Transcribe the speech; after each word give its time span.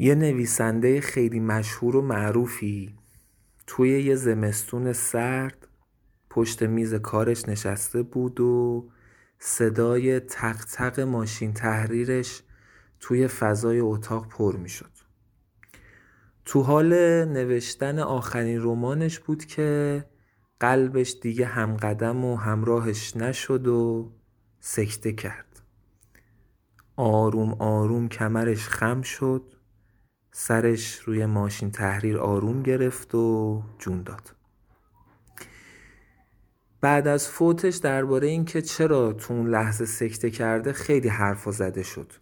یه 0.00 0.14
نویسنده 0.14 1.00
خیلی 1.00 1.40
مشهور 1.40 1.96
و 1.96 2.02
معروفی 2.02 2.94
توی 3.66 4.02
یه 4.02 4.14
زمستون 4.14 4.92
سرد 4.92 5.68
پشت 6.30 6.62
میز 6.62 6.94
کارش 6.94 7.48
نشسته 7.48 8.02
بود 8.02 8.40
و 8.40 8.88
صدای 9.38 10.20
تق 10.20 10.64
تق 10.64 11.00
ماشین 11.00 11.52
تحریرش 11.52 12.42
توی 13.00 13.28
فضای 13.28 13.80
اتاق 13.80 14.28
پر 14.28 14.56
می 14.56 14.68
شد. 14.68 14.90
تو 16.44 16.62
حال 16.62 16.94
نوشتن 17.24 17.98
آخرین 17.98 18.58
رمانش 18.62 19.18
بود 19.18 19.44
که 19.44 20.04
قلبش 20.60 21.16
دیگه 21.22 21.46
همقدم 21.46 22.24
و 22.24 22.36
همراهش 22.36 23.16
نشد 23.16 23.66
و 23.68 24.12
سکته 24.60 25.12
کرد. 25.12 25.62
آروم 26.96 27.52
آروم 27.58 28.08
کمرش 28.08 28.68
خم 28.68 29.02
شد 29.02 29.57
سرش 30.40 30.98
روی 30.98 31.26
ماشین 31.26 31.70
تحریر 31.70 32.18
آروم 32.18 32.62
گرفت 32.62 33.14
و 33.14 33.62
جون 33.78 34.02
داد. 34.02 34.34
بعد 36.80 37.08
از 37.08 37.28
فوتش 37.28 37.76
درباره 37.76 38.28
اینکه 38.28 38.62
چرا 38.62 39.12
تو 39.12 39.34
اون 39.34 39.50
لحظه 39.50 39.84
سکته 39.84 40.30
کرده 40.30 40.72
خیلی 40.72 41.08
حرفا 41.08 41.50
زده 41.50 41.82
شد 41.82 42.12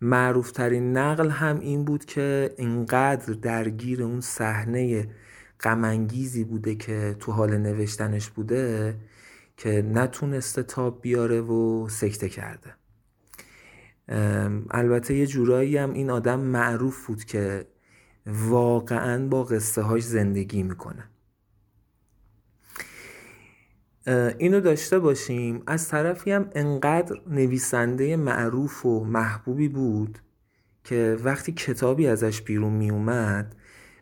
معروفترین 0.00 0.96
نقل 0.96 1.30
هم 1.30 1.60
این 1.60 1.84
بود 1.84 2.04
که 2.04 2.54
اینقدر 2.58 3.32
درگیر 3.32 4.02
اون 4.02 4.20
صحنه 4.20 5.08
غمانگیزی 5.60 6.44
بوده 6.44 6.74
که 6.74 7.16
تو 7.18 7.32
حال 7.32 7.56
نوشتنش 7.56 8.30
بوده 8.30 8.96
که 9.56 9.82
نتونسته 9.82 10.62
تاب 10.62 11.02
بیاره 11.02 11.40
و 11.40 11.88
سکته 11.88 12.28
کرده 12.28 12.79
البته 14.70 15.14
یه 15.14 15.26
جورایی 15.26 15.76
هم 15.76 15.92
این 15.92 16.10
آدم 16.10 16.40
معروف 16.40 17.06
بود 17.06 17.24
که 17.24 17.66
واقعا 18.26 19.28
با 19.28 19.44
قصه 19.44 19.82
هاش 19.82 20.02
زندگی 20.02 20.62
می‌کنه. 20.62 21.04
اینو 24.38 24.60
داشته 24.60 24.98
باشیم. 24.98 25.62
از 25.66 25.88
طرفی 25.88 26.32
هم 26.32 26.50
انقدر 26.54 27.20
نویسنده 27.26 28.16
معروف 28.16 28.86
و 28.86 29.04
محبوبی 29.04 29.68
بود 29.68 30.18
که 30.84 31.16
وقتی 31.24 31.52
کتابی 31.52 32.06
ازش 32.06 32.42
بیرون 32.42 32.72
می 32.72 32.90
اومد 32.90 33.56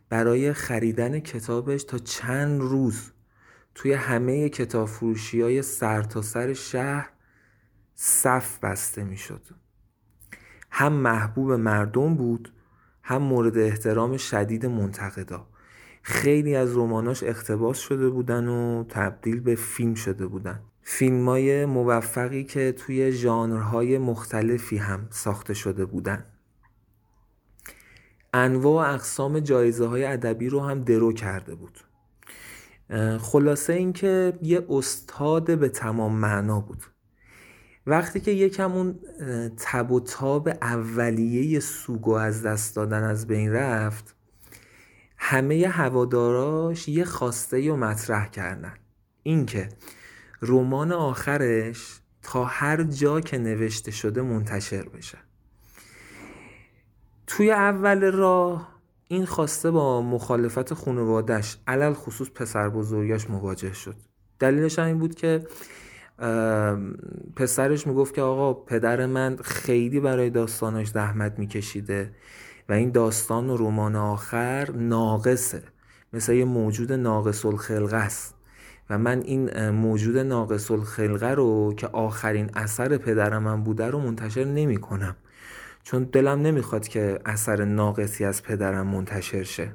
برای 0.08 0.52
خریدن 0.52 1.20
کتابش 1.20 1.84
تا 1.84 1.98
چند 1.98 2.60
روز 2.60 3.12
توی 3.74 3.92
همه 3.92 4.48
کتاب 4.48 4.88
فروشی 4.88 5.40
های 5.40 5.62
سر 5.62 6.02
تا 6.02 6.22
سر 6.22 6.52
شهر 6.52 7.10
صف 7.94 8.58
بسته 8.58 9.04
می 9.04 9.16
شد 9.16 9.42
هم 10.70 10.92
محبوب 10.92 11.52
مردم 11.52 12.14
بود 12.14 12.52
هم 13.02 13.22
مورد 13.22 13.58
احترام 13.58 14.16
شدید 14.16 14.66
منتقدا. 14.66 15.46
خیلی 16.02 16.56
از 16.56 16.76
رماناش 16.76 17.22
اقتباس 17.22 17.78
شده 17.78 18.08
بودن 18.08 18.48
و 18.48 18.84
تبدیل 18.88 19.40
به 19.40 19.54
فیلم 19.54 19.94
شده 19.94 20.26
بودن. 20.26 20.60
فیلم 20.82 21.28
های 21.28 21.66
موفقی 21.66 22.44
که 22.44 22.72
توی 22.72 23.12
ژانرهای 23.12 23.98
مختلفی 23.98 24.76
هم 24.76 25.06
ساخته 25.10 25.54
شده 25.54 25.84
بودن. 25.84 26.24
انواع 28.34 28.90
و 28.90 28.94
اقسام 28.94 29.40
جایزه 29.40 29.86
های 29.86 30.04
ادبی 30.04 30.48
رو 30.48 30.60
هم 30.60 30.84
درو 30.84 31.12
کرده 31.12 31.54
بود. 31.54 31.78
خلاصه 33.18 33.72
اینکه 33.72 34.38
یه 34.42 34.66
استاد 34.70 35.58
به 35.58 35.68
تمام 35.68 36.12
معنا 36.12 36.60
بود. 36.60 36.82
وقتی 37.88 38.20
که 38.20 38.30
یکم 38.30 38.72
اون 38.72 38.98
تب 39.56 39.92
و 39.92 40.00
تاب 40.00 40.48
اولیه 40.48 41.60
سوگو 41.60 42.12
از 42.12 42.42
دست 42.42 42.76
دادن 42.76 43.02
از 43.02 43.26
بین 43.26 43.52
رفت 43.52 44.14
همه 45.16 45.68
هواداراش 45.68 46.88
یه 46.88 47.04
خواسته 47.04 47.68
رو 47.68 47.76
مطرح 47.76 48.28
کردن. 48.28 48.74
اینکه 49.22 49.68
رمان 50.42 50.92
آخرش 50.92 52.00
تا 52.22 52.44
هر 52.44 52.82
جا 52.82 53.20
که 53.20 53.38
نوشته 53.38 53.90
شده 53.90 54.22
منتشر 54.22 54.88
بشه. 54.88 55.18
توی 57.26 57.50
اول 57.50 58.12
راه 58.12 58.78
این 59.08 59.26
خواسته 59.26 59.70
با 59.70 60.02
مخالفت 60.02 60.74
خانوادش 60.74 61.56
علل 61.66 61.92
خصوص 61.92 62.30
پسر 62.30 62.68
بزرگاش 62.68 63.30
مواجه 63.30 63.72
شد. 63.72 63.96
دلیلش 64.38 64.78
این 64.78 64.98
بود 64.98 65.14
که 65.14 65.46
پسرش 67.36 67.86
می‌گفت 67.86 68.14
که 68.14 68.22
آقا 68.22 68.54
پدر 68.54 69.06
من 69.06 69.36
خیلی 69.36 70.00
برای 70.00 70.30
داستانش 70.30 70.88
زحمت 70.88 71.38
میکشیده 71.38 72.10
و 72.68 72.72
این 72.72 72.90
داستان 72.90 73.50
و 73.50 73.56
رمان 73.56 73.96
آخر 73.96 74.70
ناقصه. 74.70 75.62
مثل 76.12 76.32
یه 76.32 76.44
موجود 76.44 76.92
ناقص 76.92 77.46
الخلقه 77.46 77.96
است. 77.96 78.34
و 78.90 78.98
من 78.98 79.20
این 79.20 79.70
موجود 79.70 80.18
ناقص 80.18 80.70
الخلقه 80.70 81.30
رو 81.30 81.74
که 81.76 81.86
آخرین 81.86 82.50
اثر 82.54 82.96
پدر 82.96 83.38
من 83.38 83.62
بوده 83.62 83.86
رو 83.86 83.98
منتشر 83.98 84.44
نمی 84.44 84.76
کنم 84.76 85.16
چون 85.82 86.04
دلم 86.04 86.42
نمی‌خواد 86.42 86.88
که 86.88 87.18
اثر 87.26 87.64
ناقصی 87.64 88.24
از 88.24 88.42
پدرم 88.42 88.86
منتشر 88.86 89.42
شه. 89.42 89.72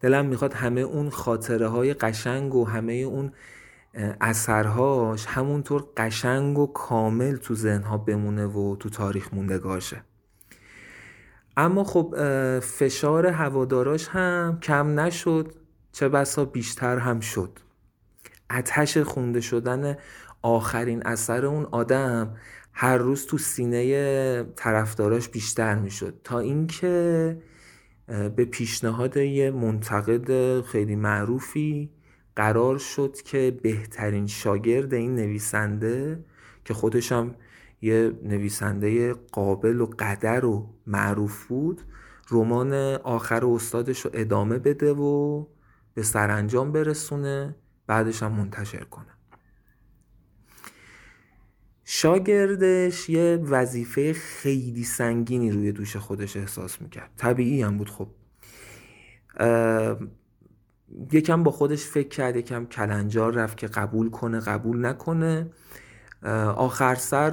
دلم 0.00 0.26
می‌خواد 0.26 0.52
همه 0.52 0.80
اون 0.80 1.10
خاطره 1.10 1.68
های 1.68 1.94
قشنگ 1.94 2.54
و 2.54 2.64
همه 2.64 2.92
اون 2.92 3.32
اثرهاش 4.20 5.26
همونطور 5.26 5.84
قشنگ 5.96 6.58
و 6.58 6.66
کامل 6.66 7.36
تو 7.36 7.54
ذهنها 7.54 7.98
بمونه 7.98 8.46
و 8.46 8.76
تو 8.76 8.88
تاریخ 8.88 9.34
موندگار 9.34 9.80
شه 9.80 10.02
اما 11.56 11.84
خب 11.84 12.14
فشار 12.60 13.26
هواداراش 13.26 14.08
هم 14.08 14.58
کم 14.62 15.00
نشد 15.00 15.54
چه 15.92 16.08
بسا 16.08 16.44
بیشتر 16.44 16.98
هم 16.98 17.20
شد. 17.20 17.58
اتش 18.50 18.98
خونده 18.98 19.40
شدن 19.40 19.96
آخرین 20.42 21.06
اثر 21.06 21.46
اون 21.46 21.64
آدم 21.64 22.36
هر 22.72 22.96
روز 22.98 23.26
تو 23.26 23.38
سینه 23.38 24.44
طرفداراش 24.44 25.28
بیشتر 25.28 25.74
می‌شد. 25.74 26.20
تا 26.24 26.38
اینکه 26.38 27.38
به 28.06 28.44
پیشنهاد 28.44 29.16
یه 29.16 29.50
منتقد 29.50 30.60
خیلی 30.60 30.96
معروفی 30.96 31.90
قرار 32.36 32.78
شد 32.78 33.16
که 33.24 33.58
بهترین 33.62 34.26
شاگرد 34.26 34.94
این 34.94 35.14
نویسنده 35.14 36.24
که 36.64 36.74
خودش 36.74 37.12
یه 37.82 38.12
نویسنده 38.22 39.12
قابل 39.12 39.80
و 39.80 39.86
قدر 39.98 40.44
و 40.44 40.74
معروف 40.86 41.46
بود 41.46 41.82
رمان 42.30 42.72
آخر 42.94 43.46
استادش 43.46 44.00
رو 44.00 44.10
ادامه 44.14 44.58
بده 44.58 44.92
و 44.92 45.44
به 45.94 46.02
سرانجام 46.02 46.72
برسونه 46.72 47.56
بعدش 47.86 48.22
هم 48.22 48.32
منتشر 48.32 48.84
کنه. 48.84 49.06
شاگردش 51.84 53.08
یه 53.08 53.38
وظیفه 53.42 54.12
خیلی 54.12 54.84
سنگینی 54.84 55.50
روی 55.50 55.72
دوش 55.72 55.96
خودش 55.96 56.36
احساس 56.36 56.82
می‌کرد. 56.82 57.10
طبیعی 57.16 57.62
هم 57.62 57.78
بود 57.78 57.90
خب. 57.90 58.08
یکم 61.12 61.42
با 61.42 61.50
خودش 61.50 61.84
فکر 61.84 62.08
کرد 62.08 62.36
یکم 62.36 62.66
کلنجار 62.66 63.32
رفت 63.32 63.56
که 63.56 63.66
قبول 63.66 64.10
کنه 64.10 64.40
قبول 64.40 64.86
نکنه. 64.86 65.50
آخر 66.56 66.94
سر 66.94 67.30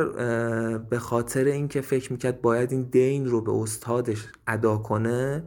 به 0.77 0.99
خاطر 0.99 1.45
اینکه 1.45 1.81
فکر 1.81 2.11
می‌کرد 2.11 2.41
باید 2.41 2.71
این 2.71 2.83
دین 2.83 3.25
رو 3.25 3.41
به 3.41 3.51
استادش 3.51 4.27
ادا 4.47 4.77
کنه 4.77 5.43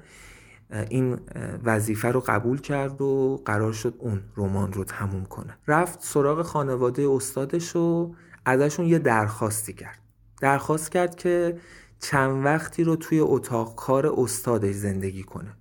این 0.91 1.19
وظیفه 1.65 2.09
رو 2.09 2.21
قبول 2.21 2.61
کرد 2.61 3.03
و 3.03 3.43
قرار 3.45 3.73
شد 3.73 3.95
اون 3.99 4.21
رمان 4.37 4.73
رو 4.73 4.85
تموم 4.85 5.25
کنه. 5.25 5.59
رفت 5.69 6.03
سراغ 6.03 6.43
خانواده 6.43 7.09
استادش 7.11 7.77
و 7.77 8.15
ازشون 8.45 8.87
یه 8.87 8.99
درخواستی 8.99 9.73
کرد. 9.73 9.99
درخواست 10.41 10.91
کرد 10.91 11.15
که 11.15 11.59
چند 12.01 12.45
وقتی 12.45 12.85
رو 12.85 12.97
توی 12.97 13.21
اتاق 13.21 13.75
کار 13.75 14.15
استادش 14.17 14.75
زندگی 14.75 15.23
کنه. 15.23 15.57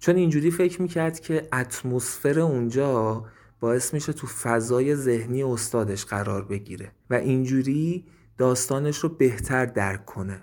چون 0.00 0.16
اینجوری 0.16 0.50
فکر 0.50 0.82
می‌کرد 0.82 1.20
که 1.20 1.48
اتمسفر 1.52 2.40
اونجا 2.40 3.24
باعث 3.60 3.94
میشه 3.94 4.12
تو 4.12 4.26
فضای 4.26 4.96
ذهنی 4.96 5.42
استادش 5.42 6.04
قرار 6.04 6.44
بگیره 6.44 6.92
و 7.10 7.14
اینجوری 7.14 8.04
داستانش 8.38 8.98
رو 8.98 9.08
بهتر 9.08 9.66
درک 9.66 10.04
کنه. 10.06 10.42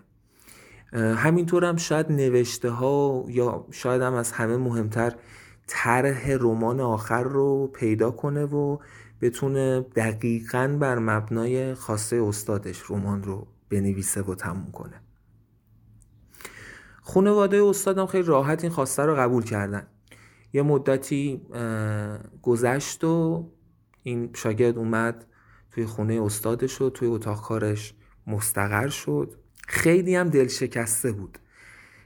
همینطور 0.94 1.66
هم 1.66 1.76
شاید 1.78 2.12
نوشته 2.12 2.70
ها 2.70 3.26
یا 3.28 3.66
شاید 3.72 4.02
هم 4.02 4.14
از 4.14 4.32
همه 4.32 4.58
مهمتر 4.58 5.16
طرح 5.68 6.32
رمان 6.40 6.80
آخر 6.80 7.24
رو 7.24 7.68
پیدا 7.68 8.12
کنه 8.12 8.46
و 8.46 8.78
بتونه 9.22 9.86
دقیقا 9.96 10.78
بر 10.80 11.00
مبنای 11.00 11.74
خاصه 11.74 12.24
استادش 12.24 12.92
رمان 12.92 13.24
رو 13.24 13.48
بنویسه 13.70 14.22
و 14.22 14.36
تموم 14.36 14.72
کنه. 14.72 15.02
خانواده 17.08 17.64
استادم 17.64 18.06
خیلی 18.06 18.24
راحت 18.24 18.64
این 18.64 18.74
خواسته 18.74 19.04
رو 19.04 19.16
قبول 19.16 19.44
کردن. 19.44 19.88
یه 20.54 20.62
مدتی 20.62 21.42
گذشت 22.42 23.04
و 23.04 23.50
این 24.04 24.30
شاگرد 24.36 24.78
اومد 24.78 25.26
توی 25.72 25.86
خونه 25.86 26.22
استادش 26.24 26.82
و 26.82 26.90
توی 26.90 27.08
اتاق 27.08 27.42
کارش 27.42 27.94
مستقر 28.28 28.88
شد. 28.88 29.36
خیلی 29.68 30.16
هم 30.16 30.30
دل 30.30 30.48
شکسته 30.48 31.12
بود. 31.12 31.40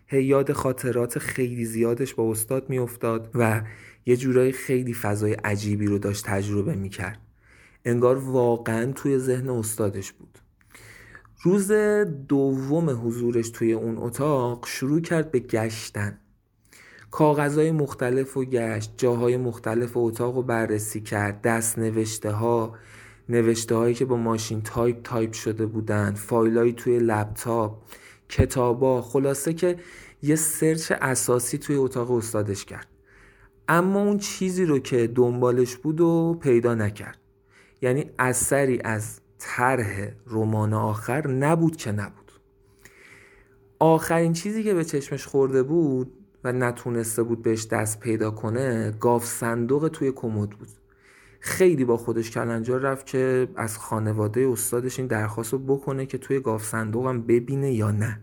هی 0.08 0.24
یاد 0.24 0.52
خاطرات 0.52 1.20
خیلی 1.20 1.66
زیادش 1.66 2.14
با 2.14 2.32
استاد 2.32 2.70
میافتاد 2.70 3.32
و 3.36 3.62
یه 4.06 4.18
جورایی 4.18 4.52
خیلی 4.52 4.94
فضای 4.94 5.34
عجیبی 5.34 5.86
رو 5.86 6.00
داشت 6.00 6.26
تجربه 6.26 6.76
می‌کرد. 6.76 7.20
انگار 7.86 8.18
واقعا 8.18 8.92
توی 8.92 9.18
ذهن 9.18 9.50
استادش 9.50 10.12
بود. 10.12 10.38
روز 11.44 11.72
دوم 12.28 12.90
حضورش 12.90 13.50
توی 13.50 13.74
اون 13.74 13.98
اتاق 13.98 14.66
شروع 14.68 15.02
کرد 15.02 15.32
به 15.32 15.40
گشتن. 15.40 16.18
کاغذهای 17.12 17.72
مختلف 17.72 18.38
و 18.38 18.46
گشت 18.46 18.94
جاهای 18.98 19.38
مختلف 19.38 19.92
اتاق 19.98 20.36
رو 20.36 20.42
بررسی 20.42 21.02
کرد 21.02 21.42
دست 21.42 21.80
نوشته 21.80 22.32
ها 22.32 22.76
نوشته 23.30 23.76
هایی 23.76 23.94
که 23.94 24.06
با 24.06 24.18
ماشین 24.18 24.62
تایپ 24.62 25.02
تایپ 25.04 25.34
شده 25.34 25.66
بودن 25.66 26.14
فایلایی 26.14 26.74
توی 26.74 27.00
لپتاپ 27.00 27.84
کتابا 28.30 29.02
خلاصه 29.02 29.54
که 29.54 29.78
یه 30.22 30.36
search 30.36 30.92
اساسی 31.02 31.58
توی 31.58 31.76
اتاق 31.76 32.12
استادش 32.12 32.66
کرد. 32.66 32.88
اما 33.68 34.04
اون 34.04 34.18
چیزی 34.18 34.66
رو 34.66 34.80
که 34.80 35.08
دنبالش 35.08 35.76
بود 35.76 36.02
و 36.02 36.40
پیدا 36.42 36.76
نکرد. 36.76 37.18
یعنی 37.82 38.12
اثری 38.20 38.82
از 38.84 39.21
طرح 39.42 40.08
رمان 40.28 40.74
آخر 40.74 41.28
نبود 41.28 41.76
که 41.76 41.92
نبود. 41.92 42.32
آخرین 43.80 44.34
چیزی 44.34 44.64
که 44.64 44.74
به 44.74 44.84
چشمش 44.84 45.26
خورده 45.26 45.64
بود 45.64 46.14
و 46.44 46.52
نتونسته 46.52 47.24
بود 47.24 47.42
بهش 47.42 47.68
دست 47.68 48.00
پیدا 48.00 48.32
کنه 48.32 48.92
گاوصندوق 49.00 49.88
توی 49.88 50.12
کمد 50.12 50.50
بود. 50.50 50.68
خیلی 51.40 51.86
با 51.86 51.98
خودش 51.98 52.32
کلنجار 52.32 52.80
رفت 52.80 53.06
که 53.06 53.48
از 53.56 53.78
خانواده 53.78 54.48
استادش 54.48 55.00
این 55.00 55.08
درخواست 55.08 55.54
رو 55.54 55.60
بکنه 55.60 56.06
که 56.06 56.18
توی 56.18 56.40
گاف 56.40 56.64
صندوقم 56.64 57.22
ببینه 57.22 57.74
یا 57.74 57.92
نه. 57.92 58.20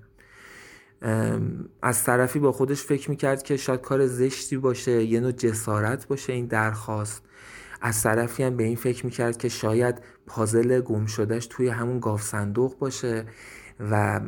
از 1.82 2.04
طرفی 2.04 2.38
با 2.38 2.52
خودش 2.52 2.82
فکر 2.82 3.10
می‌کرد 3.10 3.42
که 3.42 3.56
شاید 3.56 3.80
کار 3.80 4.06
زشتی 4.06 4.56
باشه 4.56 5.04
یه 5.04 5.20
نوع 5.20 5.32
جسارت 5.32 6.08
باشه 6.08 6.32
این 6.32 6.46
درخواست. 6.46 7.22
از 7.80 8.02
طرفی 8.02 8.42
هم 8.42 8.56
به 8.56 8.64
این 8.64 8.76
فکر 8.76 9.06
می‌کرد 9.06 9.36
که 9.36 9.48
شاید 9.48 10.00
پازل 10.28 10.80
گم 10.80 11.06
شدهش 11.06 11.46
توی 11.46 11.68
همون 11.68 12.00
گاف 12.00 12.22
صندوق 12.22 12.78
باشه 12.78 13.24
و 13.80 14.20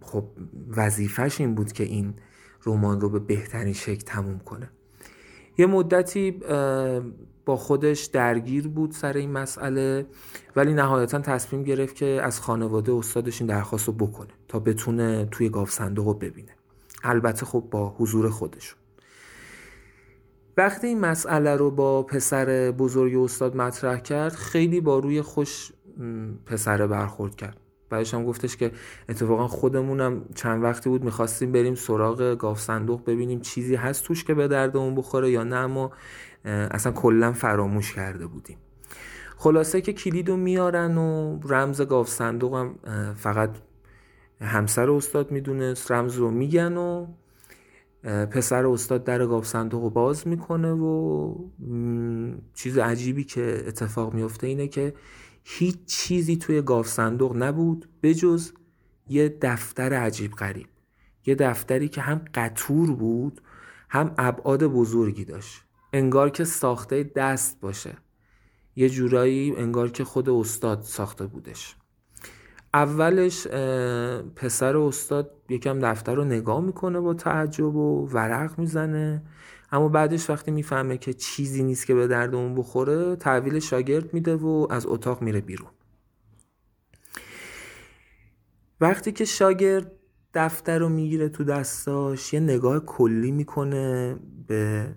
خب 0.00 0.24
وظیفش 0.76 1.40
این 1.40 1.54
بود 1.54 1.72
که 1.72 1.84
این 1.84 2.14
رمان 2.66 3.00
رو 3.00 3.08
به 3.08 3.18
بهترین 3.18 3.72
شکل 3.72 4.04
تموم 4.04 4.38
کنه. 4.38 4.70
یه 5.58 5.66
مدتی 5.66 6.30
با 7.44 7.56
خودش 7.56 8.04
درگیر 8.04 8.68
بود 8.68 8.90
سر 8.90 9.12
این 9.12 9.32
مسئله 9.32 10.06
ولی 10.56 10.74
نهایتا 10.74 11.18
تصمیم 11.18 11.62
گرفت 11.62 11.94
که 11.94 12.20
از 12.22 12.40
خانواده 12.40 12.92
استادش 12.92 13.40
این 13.40 13.48
درخواست 13.48 13.86
رو 13.86 13.92
بکنه 13.92 14.32
تا 14.48 14.58
بتونه 14.58 15.28
توی 15.30 15.48
گاف 15.48 15.70
صندوق 15.70 16.06
رو 16.06 16.14
ببینه. 16.14 16.52
البته 17.02 17.46
خب 17.46 17.68
با 17.70 17.94
حضور 17.98 18.30
خودشون 18.30 18.78
وقتی 20.58 20.86
این 20.86 21.00
مسئله 21.00 21.56
رو 21.56 21.70
با 21.70 22.02
پسر 22.02 22.70
بزرگ 22.70 23.16
استاد 23.16 23.56
مطرح 23.56 23.98
کرد 24.00 24.32
خیلی 24.32 24.80
با 24.80 24.98
روی 24.98 25.22
خوش 25.22 25.72
پسره 26.46 26.86
برخورد 26.86 27.36
کرد. 27.36 27.56
بعدش 27.90 28.14
هم 28.14 28.24
گفتش 28.24 28.56
که 28.56 28.70
اتفاقا 29.08 29.48
خودمونم 29.48 30.24
چند 30.34 30.62
وقتی 30.62 30.90
بود 30.90 31.04
می‌خواستیم 31.04 31.52
بریم 31.52 31.74
سراغ 31.74 32.34
گاف 32.38 32.60
صندوق 32.60 33.04
ببینیم 33.04 33.40
چیزی 33.40 33.74
هست 33.74 34.04
توش 34.04 34.24
که 34.24 34.34
به 34.34 34.48
دردمون 34.48 34.94
بخوره 34.94 35.30
یا 35.30 35.44
نه 35.44 35.56
اما 35.56 35.90
اصلا 36.44 36.92
کلا 36.92 37.32
فراموش 37.32 37.94
کرده 37.94 38.26
بودیم. 38.26 38.58
خلاصه 39.36 39.80
که 39.80 39.92
کلید 39.92 40.28
رو 40.28 40.36
میارن 40.36 40.98
و 40.98 41.38
رمز 41.48 41.82
گاف 41.82 42.08
صندوق 42.08 42.54
هم 42.54 42.74
فقط 43.14 43.50
همسر 44.40 44.90
استاد 44.90 45.30
می‌دونست 45.30 45.92
رمز 45.92 46.16
رو 46.16 46.30
میگن 46.30 46.76
و 46.76 47.06
پسر 48.02 48.66
استاد 48.66 49.04
در 49.04 49.26
گاف 49.26 49.46
صندوق 49.46 49.82
رو 49.82 49.90
باز 49.90 50.28
می‌کنه 50.28 50.72
و 50.72 51.34
چیز 52.54 52.78
عجیبی 52.78 53.24
که 53.24 53.64
اتفاق 53.66 54.14
میفته 54.14 54.46
اینه 54.46 54.68
که 54.68 54.94
هیچ 55.44 55.78
چیزی 55.86 56.36
توی 56.36 56.62
گاف 56.62 56.88
صندوق 56.88 57.36
نبود 57.36 57.88
بجز 58.02 58.52
یه 59.08 59.38
دفتر 59.42 59.92
عجیب 59.92 60.32
غریب. 60.32 60.66
یه 61.26 61.34
دفتری 61.34 61.88
که 61.88 62.00
هم 62.00 62.24
قطور 62.34 62.92
بود 62.92 63.40
هم 63.88 64.14
ابعاد 64.18 64.64
بزرگی 64.64 65.24
داشت. 65.24 65.64
انگار 65.92 66.30
که 66.30 66.44
ساخته 66.44 67.02
دست 67.16 67.60
باشه. 67.60 67.94
یه 68.76 68.88
جورایی 68.88 69.54
انگار 69.56 69.90
که 69.90 70.04
خود 70.04 70.28
استاد 70.28 70.82
ساخته 70.82 71.26
بودش. 71.26 71.76
اولش 72.74 73.46
پسر 74.36 74.76
استاد 74.76 75.37
یکم 75.48 75.78
دفتر 75.78 76.14
رو 76.14 76.24
نگاه 76.24 76.60
می‌کنه 76.60 77.00
با 77.00 77.14
تعجب 77.14 77.76
و 77.76 78.08
ورق 78.12 78.58
می‌زنه. 78.58 79.22
اما 79.72 79.88
بعدش 79.88 80.30
وقتی 80.30 80.50
می‌فهمه 80.50 80.98
که 80.98 81.12
چیزی 81.12 81.62
نیست 81.62 81.86
که 81.86 81.94
به 81.94 82.06
درد 82.06 82.34
اون 82.34 82.54
بخوره 82.54 83.16
تحویل 83.16 83.58
شاگرد 83.58 84.14
میده 84.14 84.36
و 84.36 84.66
از 84.70 84.86
اتاق 84.86 85.22
میره 85.22 85.40
بیرون. 85.40 85.70
وقتی 88.80 89.12
که 89.12 89.24
شاگرد 89.24 89.92
دفتر 90.34 90.78
رو 90.78 90.88
می‌گیره 90.88 91.28
تو 91.28 91.44
دستاش 91.44 92.32
یه 92.32 92.40
نگاه 92.40 92.80
کلی 92.80 93.32
می‌کنه 93.32 94.16
به 94.46 94.94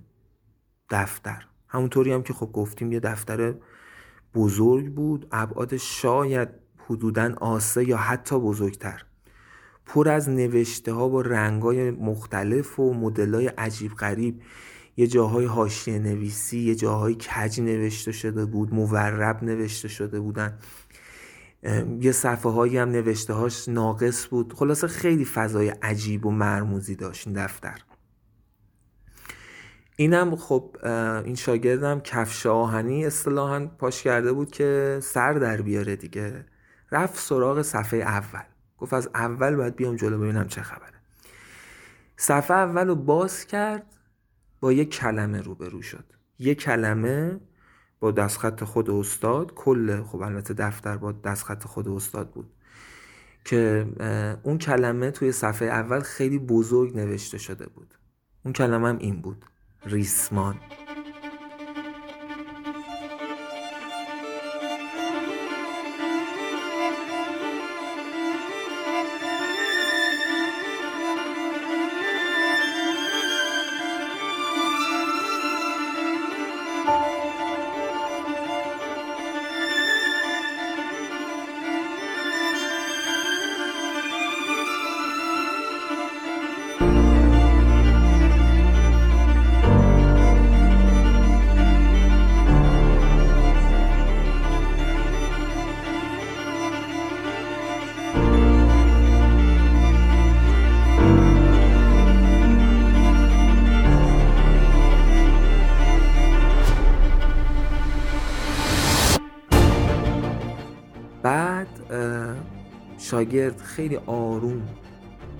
دفتر. 0.89 1.45
همونطوری 1.67 2.13
هم 2.13 2.23
که 2.23 2.33
خب 2.33 2.51
گفتیم 2.51 2.91
یه 2.91 2.99
دفتر 2.99 3.55
بزرگ 4.33 4.93
بود 4.93 5.27
ابعاد 5.31 5.77
شاید 5.77 6.49
حدودا 6.77 7.35
آسه 7.41 7.89
یا 7.89 7.97
حتی 7.97 8.39
بزرگتر. 8.39 9.05
پر 9.85 10.09
از 10.09 10.29
نوشته 10.29 10.93
ها 10.93 11.09
با 11.09 11.21
رنگ 11.21 11.61
های 11.61 11.91
مختلف 11.91 12.79
و 12.79 12.93
مدل 12.93 13.35
های 13.35 13.47
عجیب 13.47 13.93
غریب. 13.93 14.41
یه 14.97 15.07
جاهای 15.07 15.45
حاشیه 15.45 15.99
نویسی 15.99 16.59
یه 16.59 16.75
جاهای 16.75 17.15
کج 17.15 17.61
نوشته 17.61 18.11
شده 18.11 18.45
بود 18.45 18.73
مورب 18.73 19.43
نوشته 19.43 19.87
شده 19.87 20.19
بودن. 20.19 20.59
یه 21.99 22.11
صفحه 22.11 22.51
هایی 22.51 22.77
هم 22.77 22.89
نوشته 22.89 23.33
هاش 23.33 23.69
ناقص 23.69 24.27
بود. 24.27 24.53
خلاصه 24.53 24.87
خیلی 24.87 25.25
فضای 25.25 25.69
عجیب 25.69 26.25
و 26.25 26.31
مرموزی 26.31 26.95
داشت 26.95 27.27
این 27.27 27.45
دفتر. 27.45 27.81
اینم 29.95 30.35
خب 30.35 30.77
این 31.25 31.35
شاگردم 31.35 31.99
کفش 31.99 32.45
آهنی 32.45 33.05
اصطلاحا 33.05 33.67
پاش 33.79 34.03
کرده 34.03 34.33
بود 34.33 34.51
که 34.51 34.99
سر 35.03 35.33
در 35.33 35.61
بیاره 35.61 35.95
دیگه. 35.95 36.45
رفت 36.91 37.19
سراغ 37.19 37.61
صفحه 37.61 37.99
اول. 37.99 38.50
گفت 38.81 38.93
از 38.93 39.09
اول 39.13 39.55
باید 39.55 39.75
بیام 39.75 39.95
جلو 39.95 40.17
ببینم 40.17 40.47
چه 40.47 40.61
خبره. 40.61 41.01
صفحه 42.17 42.57
اول 42.57 42.87
رو 42.87 42.95
باز 42.95 43.45
کرد 43.45 43.83
با 44.59 44.71
یک 44.71 44.89
کلمه 44.89 45.41
روبرو 45.41 45.81
شد. 45.81 46.05
یک 46.39 46.61
کلمه 46.61 47.39
با 47.99 48.11
دستخط 48.11 48.63
خود 48.63 48.89
استاد 48.89 49.53
کل 49.53 50.03
خب 50.03 50.21
البته 50.21 50.53
دفتر 50.53 50.97
با 50.97 51.11
دستخط 51.11 51.63
خود 51.63 51.87
استاد 51.87 52.31
بود 52.31 52.53
که 53.45 53.87
اون 54.43 54.57
کلمه 54.57 55.11
توی 55.11 55.31
صفحه 55.31 55.67
اول 55.67 55.99
خیلی 55.99 56.39
بزرگ 56.39 56.97
نوشته 56.97 57.37
شده 57.37 57.65
بود. 57.69 57.93
اون 58.45 58.53
کلمه 58.53 58.89
هم 58.89 58.97
این 58.97 59.21
بود. 59.21 59.45
ریسمان. 59.85 60.59
شاگرد 113.21 113.61
خیلی 113.61 113.95
آروم 114.05 114.61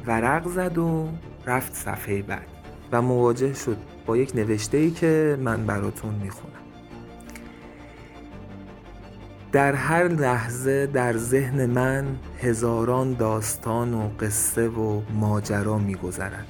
ورق 0.06 0.48
زد 0.48 0.78
و 0.78 1.10
رفت 1.46 1.76
صفحه 1.76 2.22
بعد 2.22 2.48
و 2.92 3.02
مواجه 3.02 3.54
شد 3.54 3.78
با 4.06 4.18
یک 4.18 4.36
نوشته 4.36 4.78
ای 4.78 4.92
که 4.92 5.38
من 5.42 5.66
براتون 5.66 6.14
می‌خونم. 6.14 6.54
در 9.52 9.76
هر 9.76 10.08
لحظه 10.08 10.88
در 10.88 11.18
ذهن 11.18 11.66
من 11.66 12.06
هزاران 12.40 13.14
داستان 13.14 13.94
و 13.94 14.10
قصه 14.20 14.68
و 14.68 15.02
ماجرا 15.14 15.78
میگذرد 15.78 16.48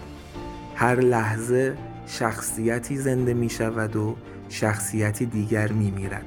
هر 0.75 0.95
لحظه 0.95 1.77
شخصیتی 2.05 2.97
زنده 2.97 3.33
می 3.33 3.49
شود 3.49 3.95
و 3.95 4.15
شخصیتی 4.49 5.25
دیگر 5.25 5.71
می 5.71 5.91
میرد 5.91 6.25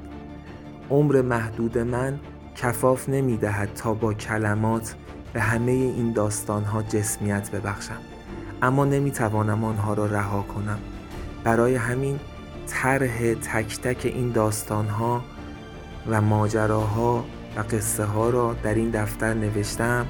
عمر 0.91 1.23
محدود 1.23 1.79
من 1.79 2.21
کفاف 2.55 3.09
نمی 3.09 3.37
دهد 3.37 3.75
تا 3.75 3.95
با 3.95 4.15
کلمات 4.15 4.95
به 5.33 5.41
همه 5.41 5.73
این 5.73 6.13
داستانها 6.13 6.83
جسمیت 6.83 7.51
ببخشم. 7.51 7.99
اما 8.63 8.85
نمی 8.85 9.11
توانم 9.11 9.65
آنها 9.65 9.95
را 9.95 10.07
رها 10.07 10.43
کنم. 10.43 10.79
برای 11.45 11.75
همین 11.75 12.21
طرح 12.67 13.35
تک 13.35 13.81
تک 13.81 14.07
این 14.07 14.33
داستانها 14.33 15.25
و 16.07 16.21
ماجراها 16.21 17.25
و 17.57 17.61
قصه 17.61 18.05
ها 18.05 18.31
را 18.31 18.55
در 18.63 18.75
این 18.75 18.91
دفتر 18.91 19.35
نوشتم 19.35 20.07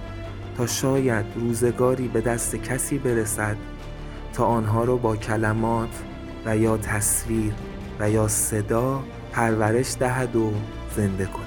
تا 0.57 0.67
شاید 0.67 1.25
روزگاری 1.35 2.09
به 2.09 2.21
دست 2.21 2.57
کسی 2.57 2.99
برسد 2.99 3.57
تا 4.33 4.45
آنها 4.45 4.85
را 4.85 4.97
با 4.97 5.17
کلمات 5.17 6.03
و 6.47 6.57
یا 6.57 6.77
تصویر 6.77 7.53
و 8.01 8.11
یا 8.11 8.29
صدا 8.29 9.03
پرورش 9.33 9.97
دهد 10.01 10.37
و 10.37 10.53
زنده 10.97 11.27
کند. 11.27 11.44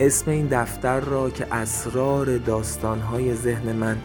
اسم 0.00 0.30
این 0.30 0.46
دفتر 0.46 1.00
را 1.00 1.30
که 1.30 1.54
اسرار 1.54 2.38
داستانهای 2.38 3.34
ذهن 3.34 3.72
من 3.72 3.96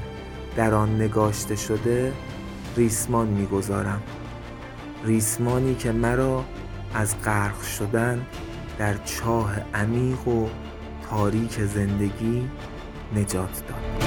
در 0.55 0.73
آن 0.73 0.95
نگاشته 0.95 1.55
شده 1.55 2.13
ریسمان 2.77 3.27
می‌گذارم. 3.27 4.01
ریسمانی 5.05 5.75
که 5.75 5.91
مرا 5.91 6.45
از 6.93 7.21
غرق 7.23 7.61
شدن 7.61 8.25
در 8.77 8.97
چاه 8.97 9.51
عمیق 9.73 10.27
و 10.27 10.47
تاریک 11.09 11.59
زندگی 11.61 12.49
نجات 13.15 13.63
داد. 13.67 14.06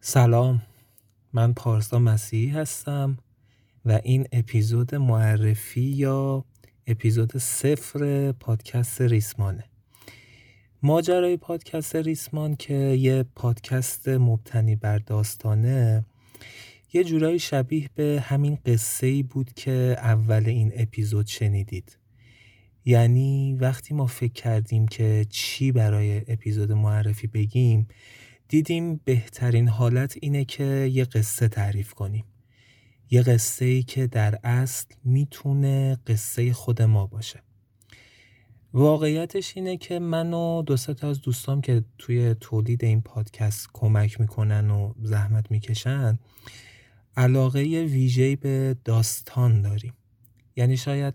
سلام 0.00 0.62
من 1.32 1.52
پارسا 1.52 1.98
مسیحی 1.98 2.48
هستم 2.48 3.18
و 3.84 4.00
این 4.04 4.26
اپیزود 4.32 4.94
معرفی 4.94 5.80
یا 5.80 6.44
اپیزود 6.86 7.36
صفر 7.36 8.32
پادکست 8.32 9.00
ریسمانه. 9.00 9.64
ماجرای 10.82 11.36
پادکست 11.36 11.96
ریسمان 11.96 12.56
که 12.56 12.74
یه 12.74 13.24
پادکست 13.34 14.08
مبتنی 14.08 14.76
بر 14.76 14.98
داستانه 14.98 16.04
یه 16.92 17.04
جورایی 17.04 17.38
شبیه 17.38 17.90
به 17.94 18.24
همین 18.26 18.58
قصه 18.66 19.06
ای 19.06 19.22
بود 19.22 19.52
که 19.52 19.96
اول 19.98 20.44
این 20.46 20.72
اپیزود 20.76 21.26
شنیدید. 21.26 21.98
یعنی 22.84 23.56
وقتی 23.60 23.94
ما 23.94 24.06
فکر 24.06 24.32
کردیم 24.32 24.88
که 24.88 25.26
چی 25.30 25.72
برای 25.72 26.22
اپیزود 26.28 26.72
معرفی 26.72 27.26
بگیم 27.26 27.88
دیدیم 28.48 29.00
بهترین 29.04 29.68
حالت 29.68 30.16
اینه 30.22 30.44
که 30.44 30.64
یه 30.92 31.04
قصه 31.04 31.48
تعریف 31.48 31.94
کنیم. 31.94 32.24
یه 33.10 33.22
قصه 33.22 33.64
ای 33.64 33.82
که 33.82 34.06
در 34.06 34.38
اصل 34.44 34.86
می‌تونه 35.04 35.98
قصه 36.06 36.52
خود 36.52 36.82
ما 36.82 37.06
باشه. 37.06 37.42
واقعیتش 38.72 39.56
اینه 39.56 39.76
که 39.76 39.98
من 39.98 40.32
و 40.32 40.62
دو 40.62 40.76
تا 40.76 41.08
از 41.08 41.20
دوستام 41.20 41.60
که 41.60 41.84
توی 41.98 42.34
تولید 42.34 42.84
این 42.84 43.00
پادکست 43.00 43.68
کمک 43.72 44.20
می‌کنن 44.20 44.70
و 44.70 44.94
زحمت 45.02 45.50
می‌کشن 45.50 46.18
علاقه 47.16 47.60
ویژه‌ای 47.62 48.36
به 48.36 48.76
داستان 48.84 49.62
داریم. 49.62 49.92
یعنی 50.56 50.76
شاید 50.76 51.14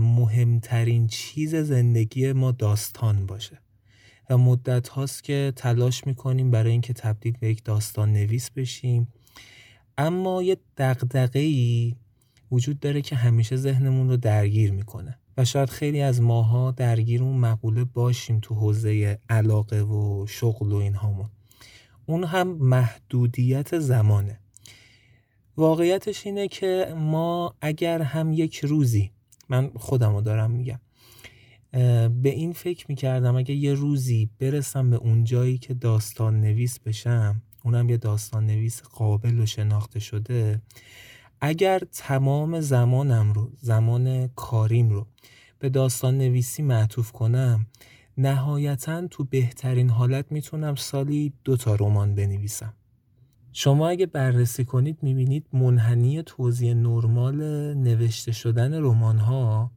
مهمترین 0.00 1.06
چیز 1.06 1.54
زندگی 1.54 2.32
ما 2.32 2.52
داستان 2.52 3.26
باشه. 3.26 3.58
و 4.30 4.38
مدت 4.38 4.88
هاست 4.88 5.24
که 5.24 5.52
تلاش 5.56 6.06
می‌کنیم 6.06 6.50
برای 6.50 6.72
اینکه 6.72 6.92
تبدیل 6.92 7.36
به 7.40 7.50
یک 7.50 7.64
داستان 7.64 8.12
نویس 8.12 8.50
بشیم. 8.50 9.08
اما 9.98 10.42
یه 10.42 10.56
دقدقه 10.76 11.38
ای 11.38 11.94
وجود 12.52 12.80
داره 12.80 13.02
که 13.02 13.16
همیشه 13.16 13.56
ذهنمون 13.56 14.08
رو 14.08 14.16
درگیر 14.16 14.72
می‌کنه 14.72 15.18
و 15.36 15.44
شاید 15.44 15.70
خیلی 15.70 16.00
از 16.00 16.20
ماها 16.20 16.70
درگیر 16.70 17.22
اون 17.22 17.36
مقوله 17.36 17.84
باشیم 17.84 18.40
تو 18.42 18.54
حوزه 18.54 19.18
علاقه 19.28 19.82
و 19.82 20.26
شغل 20.26 20.72
و 20.72 20.76
اینهامون. 20.76 21.28
اون 22.06 22.24
هم 22.24 22.48
محدودیت 22.48 23.78
زمانه. 23.78 24.40
واقعیتش 25.56 26.26
اینه 26.26 26.48
که 26.48 26.94
ما 26.96 27.54
اگر 27.60 28.02
هم 28.02 28.32
یک 28.32 28.58
روزی 28.58 29.10
من 29.48 29.70
خودم 29.76 30.14
رو 30.14 30.20
دارم 30.20 30.50
میگم 30.50 30.80
به 32.22 32.28
این 32.28 32.52
فکر 32.52 32.86
می‌کردم 32.88 33.36
اگه 33.36 33.54
یه 33.54 33.74
روزی 33.74 34.30
برسم 34.38 34.90
به 34.90 34.96
اون 34.96 35.24
جایی 35.24 35.58
که 35.58 35.74
داستان 35.74 36.40
نویس 36.40 36.78
بشم 36.78 37.42
اونم 37.64 37.88
یه 37.90 37.96
داستان 37.96 38.46
نویس 38.46 38.82
قابل 38.82 39.40
و 39.40 39.46
شناخته 39.46 40.00
شده 40.00 40.62
اگر 41.40 41.80
تمام 41.92 42.60
زمانم 42.60 43.32
رو 43.32 43.50
زمان 43.60 44.28
کاریم 44.28 44.90
رو 44.90 45.06
به 45.58 45.68
داستان 45.68 46.18
نویسی 46.18 46.62
معطوف 46.62 47.12
کنم 47.12 47.66
نهایتا 48.18 49.06
تو 49.06 49.24
بهترین 49.24 49.90
حالت 49.90 50.32
می‌تونم 50.32 50.74
سالی 50.74 51.32
دو 51.44 51.56
تا 51.56 51.74
رمان 51.74 52.14
بنویسم. 52.14 52.74
شما 53.52 53.88
اگه 53.88 54.06
بررسی 54.06 54.64
کنید 54.64 54.98
می‌بینید 55.02 55.46
منحنی 55.52 56.22
توضیح 56.22 56.74
نرمال 56.74 57.42
نوشته 57.74 58.32
شدن 58.32 58.74
رمان 58.74 59.18
ها 59.18 59.72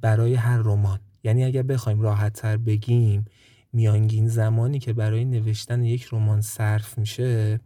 برای 0.00 0.34
هر 0.34 0.58
رمان. 0.58 1.00
یعنی 1.24 1.44
اگر 1.44 1.62
بخوایم 1.62 2.00
راحت 2.00 2.32
تر 2.32 2.56
بگیم 2.56 3.24
میانگین 3.72 4.28
زمانی 4.28 4.78
که 4.78 4.92
برای 4.92 5.24
نوشتن 5.24 5.84
یک 5.84 6.08
رمان 6.12 6.40
صرف 6.40 6.98
میشه 6.98 7.60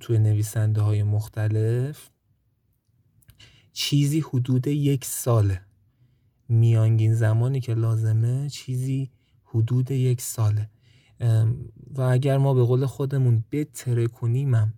توی 0.00 0.18
نویسنده 0.18 0.80
های 0.80 1.02
مختلف 1.02 2.10
چیزی 3.72 4.20
حدود 4.20 4.66
یک 4.66 5.04
ساله. 5.04 5.60
میانگین 6.48 7.14
زمانی 7.14 7.60
که 7.60 7.74
لازمه 7.74 8.48
چیزی 8.48 9.10
حدود 9.44 9.90
یک 9.90 10.20
ساله. 10.20 10.70
و 11.94 12.02
اگر 12.02 12.38
ما 12.38 12.54
به 12.54 12.64
قول 12.64 12.86
خودمون 12.86 13.44
بتره 13.52 14.06
کنیمم 14.06 14.74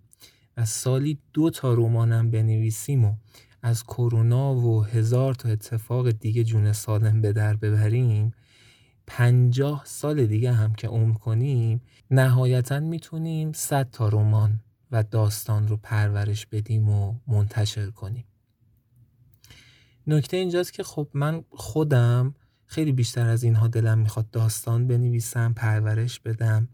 و 0.57 0.65
سالی 0.65 1.19
دو 1.33 1.49
تا 1.49 1.73
رمانم 1.73 2.31
بنویسیم 2.31 3.05
و 3.05 3.15
از 3.61 3.83
کرونا 3.83 4.55
و 4.55 4.83
هزار 4.83 5.33
تا 5.33 5.49
اتفاق 5.49 6.11
دیگه 6.11 6.43
جون 6.43 6.73
سالم 6.73 7.21
به 7.21 7.33
در 7.33 7.55
ببریم 7.55 8.33
پنجاه 9.07 9.81
سال 9.85 10.25
دیگه 10.25 10.53
هم 10.53 10.73
که 10.73 10.87
عمر 10.87 11.17
کنیم 11.17 11.81
نهایتا 12.11 12.79
می‌تونیم 12.79 13.53
صد 13.53 13.89
تا 13.91 14.09
رمان 14.09 14.59
و 14.91 15.03
داستان 15.03 15.67
رو 15.67 15.77
پرورش 15.77 16.45
بدیم 16.45 16.89
و 16.89 17.15
منتشر 17.27 17.89
کنیم. 17.89 18.25
نکته 20.07 20.37
اینجاست 20.37 20.73
که 20.73 20.83
خب 20.83 21.07
من 21.13 21.43
خودم 21.49 22.35
خیلی 22.65 22.91
بیشتر 22.91 23.27
از 23.27 23.43
اینها 23.43 23.67
دلم 23.67 23.99
می‌خواد 23.99 24.29
داستان 24.29 24.87
بنویسم 24.87 25.53
پرورش 25.53 26.19
بدم 26.19 26.67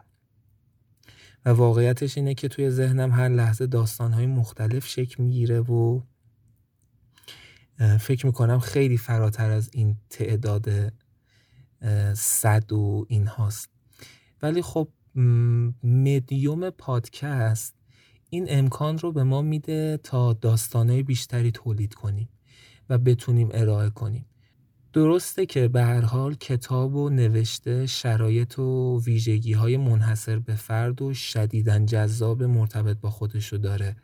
و 1.45 1.49
واقعیتش 1.49 2.17
اینه 2.17 2.33
که 2.33 2.47
توی 2.47 2.69
ذهنم 2.69 3.11
هر 3.11 3.29
لحظه 3.29 3.67
داستانهای 3.67 4.25
مختلف 4.25 4.87
شکل 4.87 5.23
می‌گیره 5.23 5.59
و 5.59 6.01
فکر 7.99 8.25
می‌کنم 8.25 8.59
خیلی 8.59 8.97
فراتر 8.97 9.51
از 9.51 9.69
این 9.73 9.97
تعداد 10.09 10.93
صد 12.13 12.71
و 12.71 13.05
این 13.09 13.27
هاست. 13.27 13.69
ولی 14.41 14.61
خب 14.61 14.87
مدیوم 15.83 16.69
پادکست 16.69 17.75
این 18.29 18.45
امکان 18.49 18.97
رو 18.97 19.11
به 19.11 19.23
ما 19.23 19.41
میده 19.41 19.99
تا 20.03 20.33
داستانهای 20.33 21.03
بیشتری 21.03 21.51
تولید 21.51 21.93
کنیم 21.93 22.29
و 22.89 22.97
بتونیم 22.97 23.49
ارائه 23.53 23.89
کنیم. 23.89 24.25
درسته 24.93 25.45
که 25.45 25.67
به 25.67 25.83
هر 25.83 26.01
حال 26.01 26.35
کتاب 26.35 26.95
و 26.95 27.09
نوشته 27.09 27.85
شرایط 27.85 28.59
و 28.59 29.01
ویژگی 29.05 29.53
های 29.53 29.77
منحصر 29.77 30.39
به 30.39 30.55
فرد 30.55 31.01
و 31.01 31.13
شدیدن 31.13 31.85
جذاب 31.85 32.43
مرتبط 32.43 32.97
با 32.97 33.09
خودشو 33.09 33.57
داره. 33.57 33.95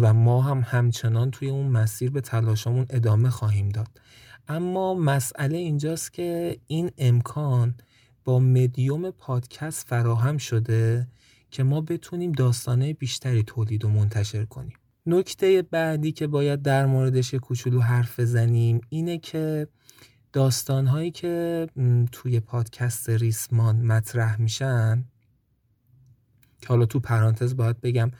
و 0.00 0.14
ما 0.14 0.42
هم 0.42 0.64
همچنان 0.66 1.30
توی 1.30 1.50
اون 1.50 1.66
مسیر 1.66 2.10
به 2.10 2.20
تلاشمون 2.20 2.86
ادامه 2.90 3.30
خواهیم 3.30 3.68
داد. 3.68 4.00
اما 4.48 4.94
مسئله 4.94 5.58
اینجاست 5.58 6.12
که 6.12 6.58
این 6.66 6.90
امکان 6.98 7.74
با 8.24 8.38
مدیوم 8.38 9.10
پادکست 9.10 9.88
فراهم 9.88 10.38
شده 10.38 11.08
که 11.50 11.62
ما 11.62 11.80
بتونیم 11.80 12.32
داستانه 12.32 12.92
بیشتری 12.92 13.42
تولید 13.42 13.84
و 13.84 13.88
منتشر 13.88 14.44
کنیم. 14.44 14.76
نکته 15.06 15.62
بعدی 15.62 16.12
که 16.12 16.26
باید 16.26 16.62
در 16.62 16.86
موردش 16.86 17.34
کوچولو 17.34 17.80
حرف 17.80 18.20
بزنیم 18.20 18.80
اینه 18.88 19.18
که 19.18 19.68
داستانهایی 20.32 21.10
که 21.10 21.66
توی 22.12 22.40
پادکست 22.40 23.10
ریسمان 23.10 23.76
مطرح 23.76 24.40
میشن 24.40 25.04
که 26.60 26.68
حالا 26.68 26.86
تو 26.86 27.00
پرانتز 27.00 27.56
باید 27.56 27.80
بگم 27.80 28.10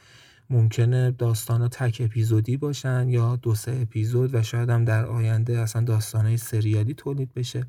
ممکنه 0.51 1.11
داستان 1.11 1.69
تک 1.69 2.03
اپیزودی 2.05 2.57
باشن 2.57 3.09
یا 3.09 3.37
دو 3.37 3.55
سه 3.55 3.79
اپیزود 3.83 4.35
و 4.35 4.43
شاید 4.43 4.71
هم 4.71 4.85
در 4.85 5.07
آینده 5.07 5.59
اصلا 5.59 5.83
داستان 5.83 6.27
های 6.27 6.37
سریالی 6.37 6.95
تولید 6.95 7.35
بشه. 7.35 7.67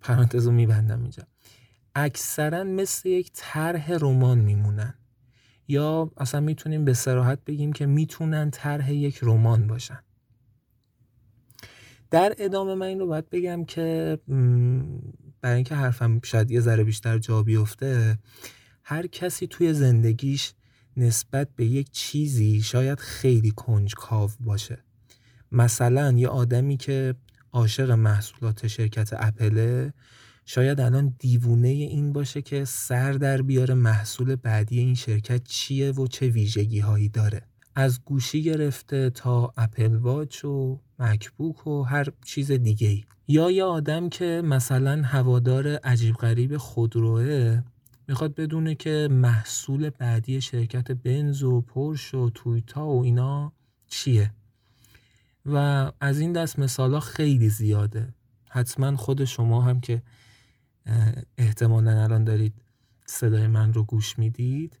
پرانتز 0.00 0.46
رو 0.46 0.52
میبندم 0.52 1.00
اینجا. 1.00 1.22
اکثرا 1.94 2.64
مثل 2.64 3.08
یک 3.08 3.30
طرح 3.34 3.92
رمان 4.00 4.38
میمونن. 4.38 4.94
یا 5.68 6.10
اصلا 6.16 6.40
می‌تونیم 6.40 6.84
به 6.84 6.94
سراحت 6.94 7.38
بگیم 7.46 7.72
که 7.72 7.86
می‌تونن 7.86 8.50
طرح 8.50 8.92
یک 8.92 9.18
رمان 9.22 9.66
باشن. 9.66 9.98
در 12.10 12.34
ادامه 12.38 12.74
من 12.74 12.86
این 12.86 13.00
رو 13.00 13.06
باید 13.06 13.30
بگم 13.30 13.64
که 13.64 14.18
برای 15.40 15.54
اینکه 15.54 15.74
حرفم 15.74 16.20
شاید 16.24 16.50
یه 16.50 16.60
ذره 16.60 16.84
بیشتر 16.84 17.18
جا 17.18 17.42
بیفته 17.42 18.18
هر 18.84 19.06
کسی 19.06 19.46
توی 19.46 19.74
زندگیش 19.74 20.54
نسبت 20.96 21.48
به 21.56 21.66
یک 21.66 21.90
چیزی 21.90 22.62
شاید 22.62 23.00
خیلی 23.00 23.50
کنجکاو 23.50 24.30
باشه. 24.40 24.78
مثلا 25.52 26.12
یه 26.12 26.28
آدمی 26.28 26.76
که 26.76 27.14
عاشق 27.52 27.90
محصولات 27.90 28.66
شرکت 28.66 29.10
اپله 29.12 29.92
شاید 30.46 30.80
الان 30.80 31.14
دیوونه 31.18 31.68
این 31.68 32.12
باشه 32.12 32.42
که 32.42 32.64
سر 32.64 33.12
در 33.12 33.42
بیاره 33.42 33.74
محصول 33.74 34.36
بعدی 34.36 34.78
این 34.78 34.94
شرکت 34.94 35.44
چیه 35.44 35.92
و 35.92 36.06
چه 36.06 36.28
ویژگی 36.28 36.80
هایی 36.80 37.08
داره. 37.08 37.42
از 37.74 38.04
گوشی 38.04 38.42
گرفته 38.42 39.10
تا 39.10 39.52
اپل 39.56 39.96
واچ 39.96 40.44
و 40.44 40.80
مکبوک 40.98 41.66
و 41.66 41.82
هر 41.82 42.08
چیز 42.24 42.52
دیگه 42.52 42.88
ای 42.88 43.04
یا 43.28 43.50
یه 43.50 43.64
آدم 43.64 44.08
که 44.08 44.42
مثلا 44.44 45.02
هوادار 45.02 45.76
عجیب 45.76 46.14
غریب 46.14 46.56
خودروه 46.56 47.62
می‌خواد 48.08 48.34
بدونه 48.34 48.74
که 48.74 49.08
محصول 49.10 49.90
بعدی 49.90 50.40
شرکت 50.40 50.92
بنز 50.92 51.42
و 51.42 51.60
پرش 51.60 52.14
و 52.14 52.30
تویتا 52.30 52.86
و 52.86 53.02
اینا 53.04 53.52
چیه. 53.86 54.34
و 55.46 55.56
از 56.00 56.18
این 56.18 56.32
دست 56.32 56.58
مثالا 56.58 57.00
خیلی 57.00 57.48
زیاده. 57.48 58.14
حتما 58.48 58.96
خود 58.96 59.24
شما 59.24 59.62
هم 59.62 59.80
که 59.80 60.02
احتمالا 61.38 62.02
الان 62.02 62.24
دارید 62.24 62.54
صدای 63.06 63.46
من 63.46 63.72
رو 63.72 63.84
گوش 63.84 64.18
می‌دید. 64.18 64.78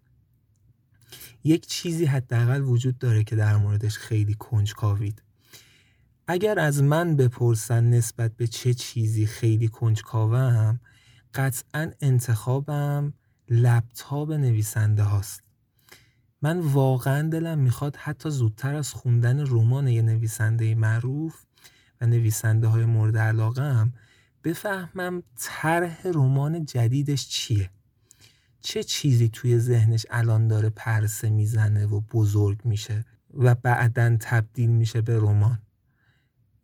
یک 1.44 1.66
چیزی 1.66 2.04
حداقل 2.04 2.60
وجود 2.60 2.98
داره 2.98 3.24
که 3.24 3.36
در 3.36 3.56
موردش 3.56 3.98
خیلی 3.98 4.34
کنجکاوید. 4.34 5.22
اگر 6.26 6.58
از 6.58 6.82
من 6.82 7.16
بپرسن 7.16 7.84
نسبت 7.84 8.36
به 8.36 8.46
چه 8.46 8.74
چیزی 8.74 9.26
خیلی 9.26 9.68
کنجکاوم 9.68 10.80
قطعا 11.34 11.92
انتخابم 12.00 13.12
لپتاپ 13.54 14.30
نویسنده 14.30 15.02
هاست. 15.02 15.42
من 16.42 16.60
واقعا 16.60 17.28
دلم 17.28 17.58
می‌خواد 17.58 17.96
حتی 17.96 18.30
زودتر 18.30 18.74
از 18.74 18.92
خوندن 18.92 19.46
رمان 19.46 19.88
یه 19.88 20.02
نویسنده 20.02 20.74
معروف 20.74 21.44
و 22.00 22.06
نویسنده 22.06 22.66
های 22.66 22.84
مورد 22.84 23.16
علاقه 23.16 23.62
هم 23.62 23.92
بفهمم 24.44 25.22
طرح 25.36 26.02
رمان 26.04 26.64
جدیدش 26.64 27.28
چیه. 27.28 27.70
چه 28.60 28.82
چیزی 28.82 29.28
توی 29.28 29.58
ذهنش 29.58 30.06
الان 30.10 30.48
داره 30.48 30.70
پرسه 30.70 31.30
می‌زنه 31.30 31.86
و 31.86 32.00
بزرگ 32.00 32.60
میشه 32.64 33.04
و 33.34 33.54
بعدا 33.54 34.16
تبدیل 34.20 34.70
میشه 34.70 35.00
به 35.00 35.16
رمان. 35.16 35.58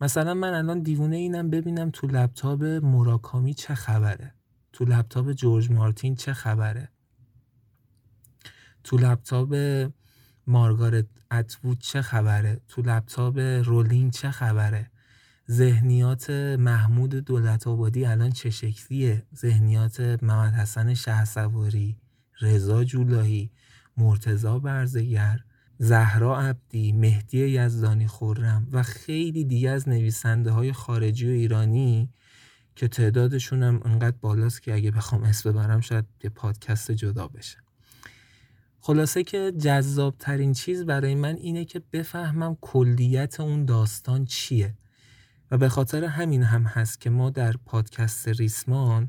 مثلا 0.01 0.35
من 0.35 0.55
الان 0.55 0.83
دیوونه 0.83 1.17
اینم 1.17 1.51
ببینم 1.51 1.91
تو 1.91 2.07
لپتاپ 2.07 2.63
موراکامی 2.65 3.55
چه 3.55 3.75
خبره. 3.75 4.35
تو 4.73 4.85
لپتاپ 4.85 5.33
جورج 5.33 5.71
مارتین 5.71 6.15
چه 6.15 6.33
خبره؟ 6.33 6.89
تو 8.85 8.97
لپتاپ 8.99 9.55
مارگارت 10.47 11.07
اتوود 11.31 11.79
چه 11.79 12.03
خبره؟ 12.03 12.61
تو 12.69 12.83
لپتاپ 12.83 13.39
رولینگ 13.39 14.13
چه 14.13 14.31
خبره؟ 14.31 14.91
ذهنیات 15.51 16.31
محمود 16.59 17.15
دولت 17.15 17.67
آبادی 17.67 18.05
الان 18.05 18.31
چه 18.31 18.51
شکلیه؟ 18.51 19.27
ذهنیات 19.37 20.01
محمد 20.01 20.53
حسن 20.53 20.95
سواری 21.25 21.97
رضا 22.41 22.85
جولایی 22.85 23.51
مرتزا 23.97 24.59
برزگر 24.59 25.41
زهرا 25.79 26.41
عبدی 26.41 26.93
مهدی 26.93 27.39
یزدانی 27.39 28.07
خورم 28.07 28.69
و 28.73 28.83
خیلی 28.83 29.45
دیگه 29.45 29.71
از 29.71 29.89
نویسنده 29.89 30.51
های 30.51 30.73
خارجی 30.73 31.29
و 31.29 31.31
ایرانی 31.31 32.11
که 32.79 32.89
تعدادشون 32.89 33.63
هم 33.63 33.81
انقدر 33.85 34.17
بالاست 34.21 34.63
که 34.63 34.75
اگه 34.75 34.91
بخوام 34.91 35.23
اسم 35.23 35.53
ببرم 35.53 35.81
شاید 35.81 36.05
یه 36.25 36.31
پادکست 36.31 36.93
جدا 36.93 37.29
بشه. 37.29 37.59
خلاصه 38.81 39.25
که 39.25 39.53
جذاب 39.59 40.15
ترین 40.19 40.53
چیز 40.53 40.85
برای 40.85 41.15
من 41.15 41.37
اینه 41.37 41.65
که 41.65 41.83
بفهمم 41.93 42.57
کلیت 42.61 43.41
اون 43.41 43.65
داستان 43.65 44.25
چیه. 44.25 44.75
و 45.51 45.59
به 45.59 45.69
خاطر 45.69 46.05
همین 46.05 46.43
هم 46.43 46.63
هست 46.63 47.01
که 47.01 47.11
ما 47.11 47.31
در 47.31 47.55
پادکست 47.67 48.29
ریسمان 48.29 49.09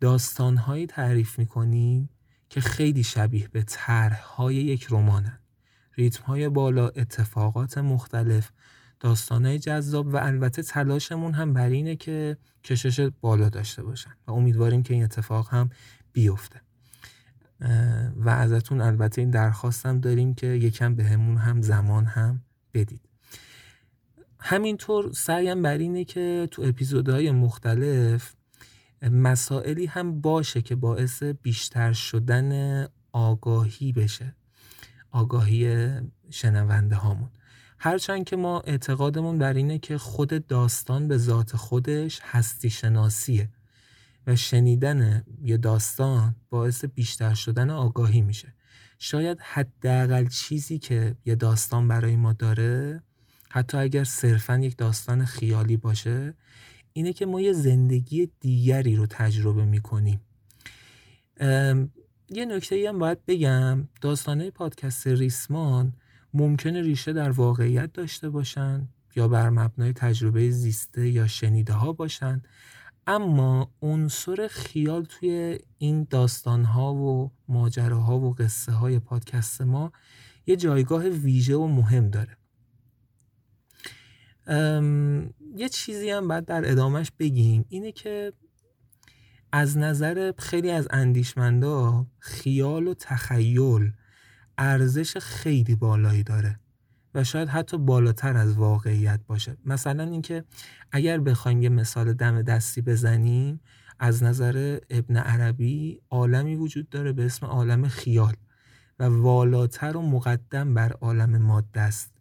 داستانهایی 0.00 0.86
تعریف 0.86 1.38
می‌کنیم 1.38 2.08
که 2.48 2.60
خیلی 2.60 3.02
شبیه 3.02 3.48
به 3.48 3.62
طرحهای 3.62 4.54
یک 4.54 4.86
رمانن. 4.90 5.38
ریتمهای 5.96 6.48
بالا 6.48 6.88
اتفاقات 6.88 7.78
مختلف 7.78 8.50
داستانهای 9.00 9.58
جذاب 9.58 10.06
و 10.06 10.16
البته 10.16 10.62
تلاشمون 10.62 11.32
هم 11.32 11.52
بر 11.52 11.68
اینه 11.68 11.96
که 11.96 12.36
کشش 12.64 13.10
بالا 13.20 13.48
داشته 13.48 13.82
باشن 13.82 14.10
و 14.26 14.32
امیدواریم 14.32 14.82
که 14.82 14.94
این 14.94 15.04
اتفاق 15.04 15.48
هم 15.50 15.70
بیفته. 16.12 16.60
و 18.16 18.28
ازتون 18.28 18.80
البته 18.80 19.20
این 19.20 19.30
درخواستم 19.30 20.00
داریم 20.00 20.34
که 20.34 20.46
یکم 20.46 20.94
بهمون 20.94 21.36
هم 21.36 21.62
زمان 21.62 22.04
هم 22.04 22.40
بدید. 22.74 23.00
همینطور 24.38 25.12
سعیم 25.12 25.62
بر 25.62 25.78
اینه 25.78 26.04
که 26.04 26.48
تو 26.50 26.62
اپیزودهای 26.62 27.30
مختلف 27.30 28.34
مسائلی 29.02 29.86
هم 29.86 30.20
باشه 30.20 30.62
که 30.62 30.74
باعث 30.74 31.22
بیشتر 31.22 31.92
شدن 31.92 32.86
آگاهی 33.12 33.92
بشه. 33.92 34.34
آگاهی 35.10 35.90
شنونده 36.30 36.96
هامون. 36.96 37.30
هرچند 37.82 38.24
که 38.24 38.36
ما 38.36 38.60
اعتقادمون 38.60 39.38
بر 39.38 39.52
اینه 39.52 39.78
که 39.78 39.98
خود 39.98 40.46
داستان 40.46 41.08
به 41.08 41.18
ذات 41.18 41.56
خودش 41.56 42.20
هستی 42.22 42.70
شناسیه 42.70 43.48
و 44.26 44.36
شنیدن 44.36 45.24
یه 45.42 45.56
داستان 45.56 46.36
باعث 46.50 46.84
بیشتر 46.84 47.34
شدن 47.34 47.70
آگاهی 47.70 48.20
میشه. 48.20 48.54
شاید 48.98 49.38
حداقل 49.40 50.26
چیزی 50.26 50.78
که 50.78 51.16
یه 51.24 51.34
داستان 51.34 51.88
برای 51.88 52.16
ما 52.16 52.32
داره 52.32 53.02
حتی 53.50 53.78
اگر 53.78 54.04
صرفا 54.04 54.58
یک 54.58 54.76
داستان 54.76 55.24
خیالی 55.24 55.76
باشه 55.76 56.34
اینه 56.92 57.12
که 57.12 57.26
ما 57.26 57.40
یه 57.40 57.52
زندگی 57.52 58.30
دیگری 58.40 58.96
رو 58.96 59.06
تجربه 59.06 59.64
می‌کنیم. 59.64 60.20
یه 62.30 62.44
نکته 62.44 62.88
هم 62.88 62.98
باید 62.98 63.26
بگم 63.26 63.88
داستانه 64.00 64.50
پادکست 64.50 65.06
ریسمان 65.06 65.92
ممکنه 66.34 66.82
ریشه 66.82 67.12
در 67.12 67.30
واقعیت 67.30 67.92
داشته 67.92 68.30
باشن 68.30 68.88
یا 69.16 69.28
بر 69.28 69.50
مبنای 69.50 69.92
تجربه 69.92 70.50
زیسته 70.50 71.08
یا 71.08 71.26
شنیده 71.26 71.72
ها 71.72 71.92
باشن. 71.92 72.42
اما 73.06 73.72
عنصر 73.82 74.48
خیال 74.50 75.04
توی 75.04 75.58
این 75.78 76.06
داستان 76.10 76.64
ها 76.64 76.94
و 76.94 77.32
ماجراها 77.48 78.18
و 78.18 78.34
قصه 78.34 78.72
های 78.72 78.98
پادکست 78.98 79.62
ما 79.62 79.92
یه 80.46 80.56
جایگاه 80.56 81.08
ویژه 81.08 81.56
و 81.56 81.66
مهم 81.66 82.10
داره. 82.10 82.36
یه 85.56 85.68
چیزی 85.72 86.10
هم 86.10 86.28
بعد 86.28 86.44
در 86.44 86.70
ادامهش 86.70 87.12
بگیم. 87.18 87.64
اینه 87.68 87.92
که 87.92 88.32
از 89.52 89.78
نظر 89.78 90.32
خیلی 90.38 90.70
از 90.70 90.88
اندیشمندا 90.90 92.06
خیال 92.18 92.86
و 92.86 92.94
تخیل 92.94 93.92
ارزش 94.62 95.16
خیلی 95.16 95.74
بالایی 95.74 96.22
داره 96.22 96.60
و 97.14 97.24
شاید 97.24 97.48
حتی 97.48 97.78
بالاتر 97.78 98.36
از 98.36 98.54
واقعیت 98.54 99.20
باشه. 99.26 99.56
مثلا 99.64 100.02
اینکه 100.04 100.44
اگر 100.92 101.18
بخوایم 101.20 101.62
یه 101.62 101.68
مثال 101.68 102.12
دم 102.12 102.42
دستی 102.42 102.82
بزنیم 102.82 103.60
از 103.98 104.22
نظر 104.22 104.78
ابن 104.90 105.16
عربی 105.16 106.00
عالمی 106.10 106.56
وجود 106.56 106.88
داره 106.88 107.12
به 107.12 107.24
اسم 107.26 107.46
عالم 107.46 107.88
خیال 107.88 108.34
و 108.98 109.04
والاتر 109.04 109.96
و 109.96 110.02
مقدم 110.02 110.74
بر 110.74 110.92
عالم 110.92 111.42
ماده 111.42 111.80
است. 111.80 112.12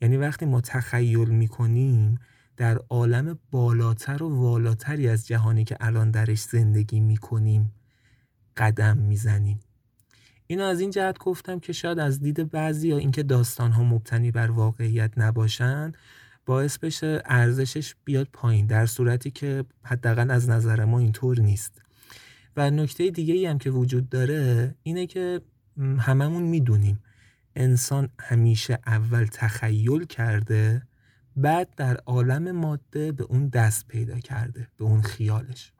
یعنی 0.00 0.16
وقتی 0.16 0.46
ما 0.46 0.60
تخیل 0.60 1.28
می‌کنیم 1.28 2.18
در 2.56 2.78
عالم 2.90 3.38
بالاتر 3.50 4.22
و 4.22 4.36
والاتری 4.36 5.08
از 5.08 5.26
جهانی 5.26 5.64
که 5.64 5.76
الان 5.80 6.10
درش 6.10 6.40
زندگی 6.40 7.00
می‌کنیم 7.00 7.72
قدم 8.56 8.96
می‌زنیم. 8.96 9.60
اینو 10.46 10.64
از 10.64 10.80
این 10.80 10.90
جهت 10.90 11.18
گفتم 11.18 11.58
که 11.58 11.72
شاید 11.72 11.98
از 11.98 12.20
دید 12.20 12.50
بعضی 12.50 12.88
یا 12.88 12.98
اینکه 12.98 13.22
داستان 13.22 13.72
ها 13.72 13.84
مبتنی 13.84 14.30
بر 14.30 14.50
واقعیت 14.50 15.12
نباشن 15.16 15.92
باعث 16.46 16.78
بشه 16.78 17.22
ارزشش 17.24 17.94
بیاد 18.04 18.28
پایین 18.32 18.66
در 18.66 18.86
صورتی 18.86 19.30
که 19.30 19.64
حداقل 19.82 20.30
از 20.30 20.48
نظر 20.48 20.84
ما 20.84 20.98
اینطور 20.98 21.40
نیست. 21.40 21.82
و 22.56 22.70
نکته 22.70 23.10
دیگه 23.10 23.34
ای 23.34 23.46
هم 23.46 23.58
که 23.58 23.70
وجود 23.70 24.08
داره 24.08 24.74
اینه 24.82 25.06
که 25.06 25.40
هممون 25.98 26.42
می‌دونیم 26.42 26.98
انسان 27.56 28.08
همیشه 28.20 28.78
اول 28.86 29.24
تخیل 29.24 30.04
کرده 30.04 30.82
بعد 31.36 31.74
در 31.76 31.96
عالم 31.96 32.52
ماده 32.52 33.12
به 33.12 33.24
اون 33.24 33.48
دست 33.48 33.88
پیدا 33.88 34.18
کرده 34.18 34.68
به 34.76 34.84
اون 34.84 35.02
خیالش. 35.02 35.72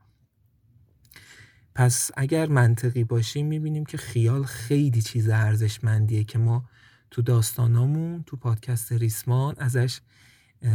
پس 1.77 2.11
اگر 2.17 2.47
منطقی 2.47 3.05
باشیم 3.05 3.47
می‌بینیم 3.47 3.85
که 3.85 3.97
خیال 3.97 4.45
خیلی 4.45 5.03
چیز 5.03 5.29
ارزشمندیه 5.29 6.25
که 6.25 6.39
ما 6.39 6.65
تو 7.11 7.23
داستانامون 7.23 8.23
تو 8.27 8.37
پادکست 8.37 8.93
ریسمان 8.93 9.55
ازش 9.59 10.01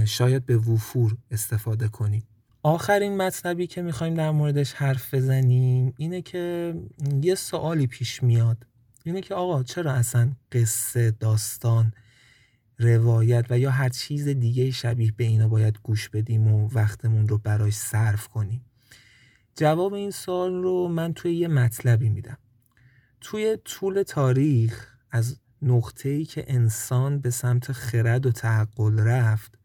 شاید 0.05 0.45
به 0.45 0.57
وفور 0.57 1.17
استفاده 1.31 1.87
کنیم. 1.87 2.23
آخرین 2.63 3.17
مطلبی 3.17 3.67
که 3.67 3.81
می‌خوایم 3.81 4.13
در 4.13 4.31
موردش 4.31 4.73
حرف 4.73 5.13
بزنیم 5.13 5.93
اینه 5.97 6.21
که 6.21 6.75
یه 7.21 7.35
سوالی 7.35 7.87
پیش 7.87 8.23
میاد. 8.23 8.65
اینه 9.03 9.21
که 9.21 9.35
آقا 9.35 9.63
چرا 9.63 9.91
اصلا 9.91 10.31
قصه 10.51 11.11
داستان 11.11 11.93
روایت 12.79 13.45
و 13.49 13.59
یا 13.59 13.71
هر 13.71 13.89
چیز 13.89 14.27
دیگه 14.27 14.71
شبیه 14.71 15.13
به 15.17 15.23
اینا 15.23 15.47
باید 15.47 15.79
گوش 15.83 16.09
بدیم 16.09 16.47
و 16.47 16.69
وقتمون 16.73 17.27
رو 17.27 17.37
براش 17.37 17.73
صرف 17.73 18.27
کنیم؟ 18.27 18.65
جواب 19.61 19.93
این 19.93 20.11
سوال 20.11 20.61
رو 20.61 20.87
من 20.87 21.13
توی 21.13 21.33
یه 21.33 21.47
مطلبی 21.47 22.09
میدم. 22.09 22.37
توی 23.21 23.57
طول 23.65 24.03
تاریخ 24.03 24.87
از 25.11 25.39
ای 26.05 26.25
که 26.25 26.45
انسان 26.47 27.19
به 27.19 27.29
سمت 27.29 27.71
خرد 27.71 28.25
و 28.25 28.31
تعقل 28.31 28.99
رفت 28.99 29.57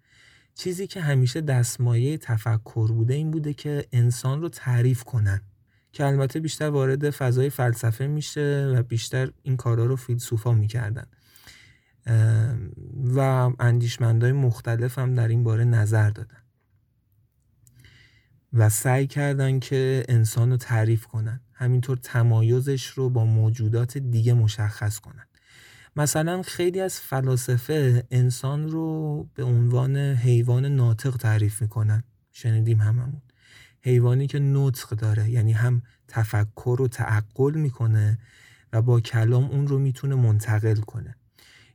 چیزی 0.54 0.86
که 0.86 1.00
همیشه 1.00 1.40
دستمایه 1.40 2.18
تفکر 2.18 2.92
بوده 2.92 3.14
این 3.14 3.30
بوده 3.30 3.54
که 3.54 3.84
انسان 3.92 4.42
رو 4.42 4.48
تعریف 4.48 5.04
کنن. 5.04 5.40
که 5.92 6.06
البته 6.06 6.40
بیشتر 6.40 6.68
وارد 6.68 7.10
فضای 7.10 7.50
فلسفه 7.50 8.06
میشه 8.06 8.72
و 8.76 8.82
بیشتر 8.82 9.30
این 9.42 9.56
کارا 9.56 9.86
رو 9.86 9.96
فیلسوفا 9.96 10.52
می‌کردن. 10.52 11.06
و 13.14 13.20
اندیشمندهای 13.58 14.32
مختلف 14.32 14.98
هم 14.98 15.14
در 15.14 15.28
این 15.28 15.44
باره 15.44 15.64
نظر 15.64 16.10
دادن. 16.10 16.45
و 18.56 18.68
سعی 18.68 19.06
کردن 19.06 19.58
که 19.58 20.04
انسان 20.08 20.50
رو 20.50 20.56
تعریف 20.56 21.06
کنن. 21.06 21.40
همینطور 21.52 21.96
تمایزش 22.02 22.86
رو 22.86 23.10
با 23.10 23.24
موجودات 23.24 23.98
دیگه 23.98 24.34
مشخص 24.34 24.98
کنن. 24.98 25.26
مثلا 25.96 26.42
خیلی 26.42 26.80
از 26.80 27.00
فلاسفه 27.00 28.06
انسان 28.10 28.68
رو 28.68 29.28
به 29.34 29.44
عنوان 29.44 29.96
حیوان 29.96 30.66
ناطق 30.66 31.16
تعریف 31.16 31.62
می‌کنن. 31.62 32.04
شنیدیم 32.32 32.80
هممون. 32.80 33.22
حیوانی 33.82 34.26
که 34.26 34.38
نطق 34.38 34.88
داره 34.88 35.30
یعنی 35.30 35.52
هم 35.52 35.82
تفکر 36.08 36.82
و 36.82 36.88
تعقل 36.88 37.54
می‌کنه 37.54 38.18
و 38.72 38.82
با 38.82 39.00
کلام 39.00 39.44
اون 39.44 39.66
رو 39.66 39.78
می‌تونه 39.78 40.14
منتقل 40.14 40.76
کنه. 40.76 41.16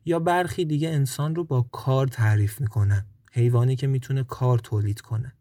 یا 0.06 0.20
برخی 0.20 0.66
دیگه 0.66 0.90
انسان 0.90 1.36
رو 1.36 1.44
با 1.44 1.62
کار 1.62 2.08
تعریف 2.08 2.62
می‌کنن. 2.62 3.06
حیوانی 3.32 3.76
که 3.76 3.88
می‌تونه 3.88 4.24
کار 4.24 4.60
تولید 4.60 5.02
کنه. 5.02 5.34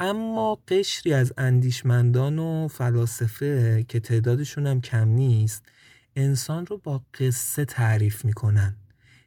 اما 0.00 0.58
قشری 0.68 1.12
از 1.12 1.32
اندیشمندان 1.38 2.38
و 2.38 2.68
فلاسفه 2.68 3.84
که 3.88 4.00
تعدادشون 4.00 4.66
هم 4.66 4.80
کم 4.80 5.08
نیست 5.08 5.62
انسان 6.16 6.66
رو 6.66 6.78
با 6.78 7.02
قصه 7.20 7.64
تعریف 7.64 8.24
می‌کنن. 8.24 8.76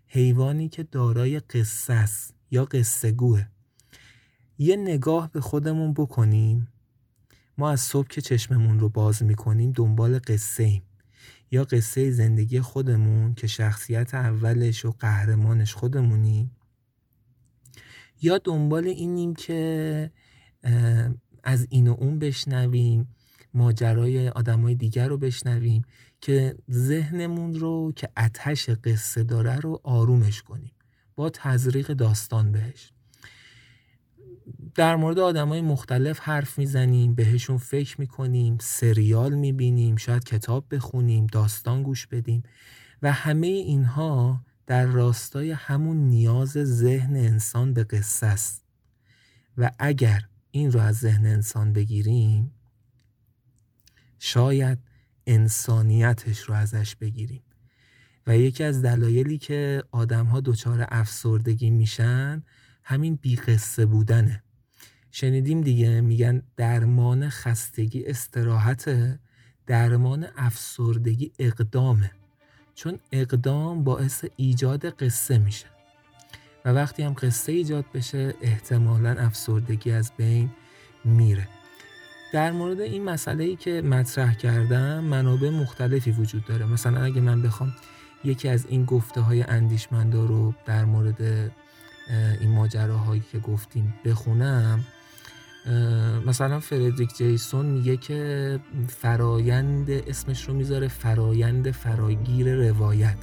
حیوانی 0.08 0.70
که 0.70 0.84
دارای 0.84 1.40
قصه 1.40 1.94
است 1.94 2.34
یا 2.52 2.66
قصه 2.66 3.12
گوه. 3.12 3.46
یه 4.58 4.76
نگاه 4.76 5.32
به 5.32 5.42
خودمون 5.42 5.94
بکنیم. 5.94 6.68
ما 7.58 7.72
از 7.72 7.82
صبح 7.82 8.08
که 8.08 8.22
چشممون 8.22 8.80
رو 8.80 8.90
باز 8.90 9.24
می‌کنیم 9.24 9.72
دنبال 9.72 10.20
قصه 10.28 10.64
ایم. 10.64 10.84
یا 11.52 11.64
قصه 11.64 12.12
زندگی 12.12 12.62
خودمون 12.62 13.34
که 13.34 13.48
شخصیت 13.48 14.14
اولش 14.14 14.86
و 14.86 14.92
قهرمانش 14.92 15.74
خودمونیم. 15.74 16.52
یا 18.22 18.38
دنبال 18.38 18.88
اینیم 18.88 19.34
که 19.34 20.12
از 21.44 21.68
این 21.70 21.88
و 21.88 21.96
اون 22.00 22.20
بشنویم 22.20 23.08
ماجرای 23.54 24.30
آدمای 24.30 24.76
دیگر 24.76 25.08
رو 25.08 25.18
بشنویم 25.18 25.82
که 26.22 26.56
ذهنمون 26.72 27.54
رو 27.54 27.94
که 27.96 28.10
اتش 28.18 28.70
قصه 28.70 29.24
داره 29.24 29.56
رو 29.56 29.82
آرومش 29.84 30.42
کنیم 30.42 30.72
با 31.16 31.30
تزریق 31.30 31.88
داستان 31.88 32.52
بهش. 32.52 32.92
در 34.76 34.96
مورد 34.96 35.20
آدمای 35.20 35.62
مختلف 35.62 36.20
حرف 36.20 36.58
می‌زنیم 36.60 37.16
بهشون 37.16 37.58
فکر 37.58 38.02
می‌کنیم 38.02 38.58
سریال 38.62 39.34
می‌بینیم 39.34 39.96
شاید 39.96 40.24
کتاب 40.24 40.66
بخونیم 40.76 41.28
داستان 41.28 41.84
گوش 41.84 42.08
بدیم 42.08 42.44
و 43.02 43.12
همه 43.12 43.48
اینها 43.48 44.46
در 44.68 44.86
راستای 44.86 45.52
همون 45.52 45.98
نیاز 45.98 46.50
ذهن 46.52 47.16
انسان 47.16 47.74
به 47.74 47.84
قصه 47.84 48.26
است. 48.26 48.64
و 49.58 49.72
اگر 49.80 50.28
این 50.52 50.72
رو 50.72 50.80
از 50.80 50.98
ذهن 50.98 51.26
انسان 51.26 51.74
بگیریم 51.74 52.52
شاید 54.20 54.80
انسانیتش 55.28 56.40
رو 56.40 56.54
ازش 56.54 56.96
بگیریم. 56.96 57.44
و 58.28 58.38
یکی 58.38 58.64
از 58.64 58.82
دلایلی 58.82 59.38
که 59.38 59.84
آدم 59.92 60.26
ها 60.26 60.40
دچار 60.40 60.86
افسردگی 60.90 61.70
میشن 61.70 62.44
همین 62.84 63.16
بیقصه 63.16 63.86
بودنه. 63.86 64.44
شنیدیم 65.12 65.62
دیگه 65.62 66.02
میگن 66.02 66.42
درمان 66.58 67.30
خستگی 67.30 68.06
استراحت 68.06 69.20
درمان 69.68 70.28
افسردگی 70.36 71.32
اقدامه. 71.40 72.12
چون 72.76 73.00
اقدام 73.12 73.84
باعث 73.84 74.26
ایجاد 74.36 74.90
قصه 74.90 75.38
میشه. 75.38 75.81
و 76.66 76.70
وقتی 76.70 77.04
هم 77.04 77.14
قصه 77.14 77.52
ایجاد 77.52 77.86
بشه 77.94 78.34
احتمالا 78.42 79.10
افسردگی 79.10 79.92
از 79.92 80.12
بین 80.18 80.50
میره. 81.06 81.48
در 82.34 82.52
مورد 82.52 82.80
این 82.80 83.04
مسئله 83.04 83.44
ای 83.44 83.56
که 83.56 83.82
مطرح 83.82 84.34
کردم 84.34 85.04
منابع 85.04 85.50
مختلفی 85.50 86.12
وجود 86.12 86.46
داره. 86.46 86.66
مثلا 86.66 87.04
اگه 87.04 87.22
من 87.22 87.42
بخوام 87.42 87.74
یکی 88.24 88.50
از 88.50 88.66
این 88.70 88.86
گفته 88.86 89.22
های 89.22 89.44
اندیشمندا 89.44 90.26
رو 90.26 90.54
در 90.66 90.86
مورد 90.86 91.22
این 92.42 92.52
ماجراهایی 92.52 93.24
که 93.32 93.40
گفتیم 93.40 93.94
بخونم 94.06 94.86
مثلا 96.26 96.60
فردریک 96.60 97.18
جیسون 97.18 97.66
میگه 97.66 97.98
که 97.98 98.60
فرایند 98.88 99.90
اسمش 99.90 100.44
رو 100.44 100.54
می‌ذاره 100.54 100.88
فرایند 100.88 101.72
فراگیر 101.72 102.56
روایت. 102.56 103.18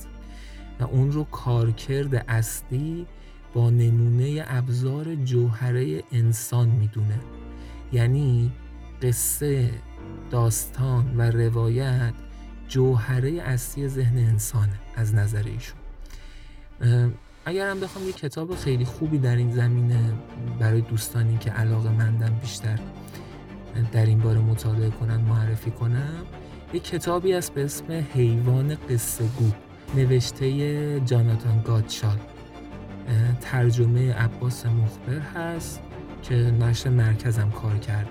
و 0.80 0.84
اون 0.84 1.12
رو 1.12 1.24
کارکرد 1.24 2.24
اصلی 2.28 3.06
با 3.54 3.70
نمونه 3.70 4.44
ابزار 4.46 5.14
جوهره 5.14 6.02
انسان 6.12 6.68
می‌دونه. 6.68 7.20
یعنی 7.92 8.52
قصه 9.02 9.70
داستان 10.30 11.16
و 11.16 11.30
روایت 11.30 12.12
جوهره 12.68 13.30
اصلی 13.30 13.88
ذهن 13.88 14.18
انسانه 14.18 14.78
از 14.96 15.14
نظر 15.14 15.42
ایشون. 15.42 15.78
اگر 17.44 17.70
هم 17.70 17.80
بخوام 17.80 18.06
یه 18.06 18.12
کتاب 18.12 18.54
خیلی 18.54 18.84
خوبی 18.84 19.18
در 19.18 19.36
این 19.36 19.52
زمینه 19.52 20.12
برای 20.60 20.80
دوستانی 20.80 21.38
که 21.38 21.50
علاقه 21.50 21.90
مندم 21.90 22.34
بیشتر 22.40 22.78
در 23.92 24.06
این 24.06 24.18
باره 24.18 24.38
مطالعه 24.38 24.90
کنن 24.90 25.16
معرفی 25.16 25.70
کنم 25.70 26.26
یک 26.72 26.84
کتابی 26.84 27.32
است 27.32 27.54
به 27.54 27.64
اسم 27.64 28.06
حیوان 28.14 28.74
قصه 28.74 29.24
گو 29.24 29.50
نوشته 29.96 31.00
جاناتان 31.00 31.62
گادشال. 31.62 32.18
ترجمه 33.40 34.12
عباس 34.12 34.66
مخبر 34.66 35.20
هست 35.34 35.80
که 36.22 36.34
نشر 36.34 36.90
مرکزم 36.90 37.50
کار 37.50 37.78
کرده. 37.78 38.10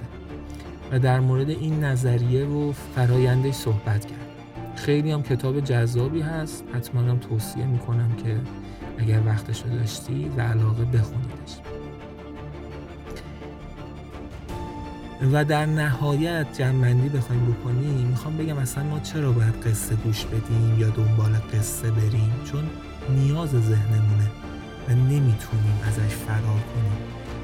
و 0.91 0.99
در 0.99 1.19
مورد 1.19 1.49
این 1.49 1.83
نظریه 1.83 2.45
و 2.45 2.71
فرایندش 2.71 3.53
صحبت 3.53 4.05
کرد. 4.05 4.27
خیلی 4.75 5.11
هم 5.11 5.23
کتاب 5.23 5.59
جذابی 5.59 6.21
هست. 6.21 6.63
حتما 6.73 7.01
هم 7.01 7.17
توصیه 7.17 7.65
می‌کنم 7.65 8.11
که 8.23 8.39
اگر 8.97 9.21
وقتش 9.25 9.63
رو 9.63 9.69
داشتی 9.69 10.31
و 10.37 10.41
علاقه 10.41 10.85
بخونیدش. 10.85 11.57
و 15.33 15.45
در 15.45 15.65
نهایت 15.65 16.47
جمعندی 16.57 17.09
بخوایم 17.09 17.45
بکنیم. 17.45 18.07
می‌خوام 18.07 18.37
بگم 18.37 18.57
اصلا 18.57 18.83
ما 18.83 18.99
چرا 18.99 19.31
باید 19.31 19.53
قصه 19.53 19.95
گوش 19.95 20.25
بدیم 20.25 20.79
یا 20.79 20.89
دنبال 20.89 21.31
قصه 21.53 21.91
بریم؟ 21.91 22.33
چون 22.51 22.63
نیاز 23.09 23.49
ذهنمونه. 23.49 24.27
و 24.87 24.91
نمی‌تونیم 24.91 25.79
ازش 25.87 26.15
فرار 26.15 26.41
کنیم. 26.41 26.97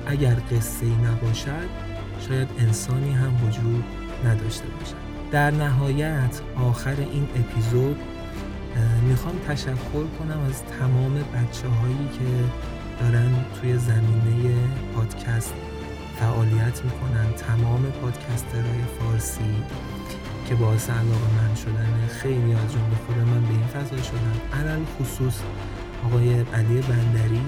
اگر 0.07 0.35
قصه 0.51 0.85
ای 0.85 0.91
نباشد 0.91 1.69
شاید 2.27 2.47
انسانی 2.59 3.13
هم 3.13 3.47
وجود 3.47 3.83
نداشته 4.25 4.65
باشد. 4.67 4.95
در 5.31 5.51
نهایت 5.51 6.41
آخر 6.55 6.95
این 6.99 7.27
اپیزود 7.35 7.97
می‌خوام 9.09 9.35
تشکر 9.47 10.05
کنم 10.19 10.39
از 10.49 10.63
تمام 10.79 11.13
بچه 11.13 11.67
هایی 11.67 12.09
که 12.13 12.43
دارن 12.99 13.31
توی 13.61 13.77
زمینه 13.77 14.55
پادکست 14.95 15.53
فعالیت 16.19 16.81
می‌کنن. 16.85 17.33
تمام 17.37 17.81
پادکسترهای 18.01 18.83
فارسی 18.99 19.55
که 20.49 20.55
باعث 20.55 20.89
علاقه 20.89 21.29
من 21.37 21.55
شدن 21.55 22.07
خیلی 22.21 22.53
از 22.53 22.71
جمله 22.73 22.95
خود 23.05 23.17
من 23.17 23.41
به 23.41 23.49
این 23.49 23.67
فضا 23.67 24.01
شدن. 24.01 24.59
علل 24.59 24.83
خصوص 24.99 25.39
آقای 26.05 26.29
علی 26.33 26.81
بندری 26.81 27.41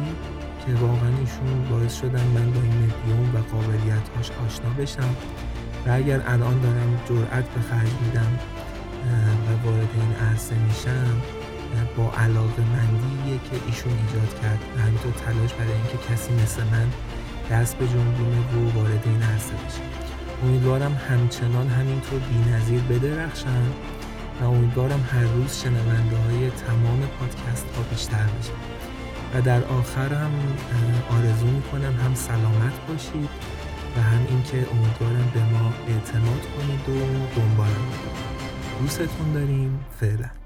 که 0.65 0.73
واقعا 0.73 1.09
ایشون 1.19 1.63
باعث 1.71 1.99
شدن 2.01 2.23
من 2.23 2.51
با 2.51 2.61
این 2.61 2.73
مدیوم 2.73 3.35
و 3.35 3.37
قابلیت 3.51 4.09
هاش 4.15 4.31
آشنا 4.45 4.69
بشم. 4.69 5.15
و 5.85 5.91
اگر 5.91 6.21
الان 6.27 6.61
دارم 6.61 6.99
جرأت 7.09 7.49
به 7.49 7.61
خرج 7.61 7.93
میدم 8.05 8.39
و 9.45 9.67
وارد 9.67 9.89
این 9.95 10.27
عرصه 10.29 10.55
میشم 10.55 11.21
با 11.97 12.11
علاقه 12.17 12.61
مندیه 12.61 13.37
که 13.49 13.55
ایشون 13.67 13.91
ایجاد 13.91 14.41
کرد. 14.41 14.59
و 14.77 14.81
همینطور 14.81 15.11
تلاش 15.11 15.53
برای 15.53 15.73
اینکه 15.73 15.97
کسی 16.09 16.33
مثل 16.33 16.63
من 16.63 16.87
دست 17.51 17.77
به 17.77 17.87
جنبونه 17.87 18.39
و 18.39 18.79
وارد 18.79 19.03
این 19.05 19.23
عرصه 19.23 19.53
بشه. 19.53 19.81
امیدوارم 20.43 21.01
همچنان 21.09 21.67
همینطور 21.67 22.19
بینظیر 22.19 22.81
بدرخشن. 22.81 23.63
و 24.41 24.43
امیدوارم 24.45 25.09
هر 25.11 25.23
روز 25.23 25.61
شنونده 25.61 26.17
های 26.17 26.49
تمام 26.49 26.99
پادکست 27.19 27.65
ها 27.75 27.81
بیشتر 27.81 28.23
بشه. 28.39 28.51
و 29.33 29.41
در 29.41 29.63
آخر 29.63 30.13
هم 30.13 30.31
آرزو 31.09 31.45
می‌کنم 31.45 31.99
هم 32.05 32.15
سلامت 32.15 32.87
باشید 32.87 33.29
و 33.97 34.01
هم 34.01 34.25
اینکه 34.29 34.57
امیدوارم 34.57 35.31
به 35.33 35.39
ما 35.39 35.73
اعتماد 35.87 36.41
کنید 36.57 36.89
و 36.89 37.01
دنبالم 37.35 37.91
دوستتون 38.81 39.33
داریم. 39.33 39.79
فعلا. 39.99 40.44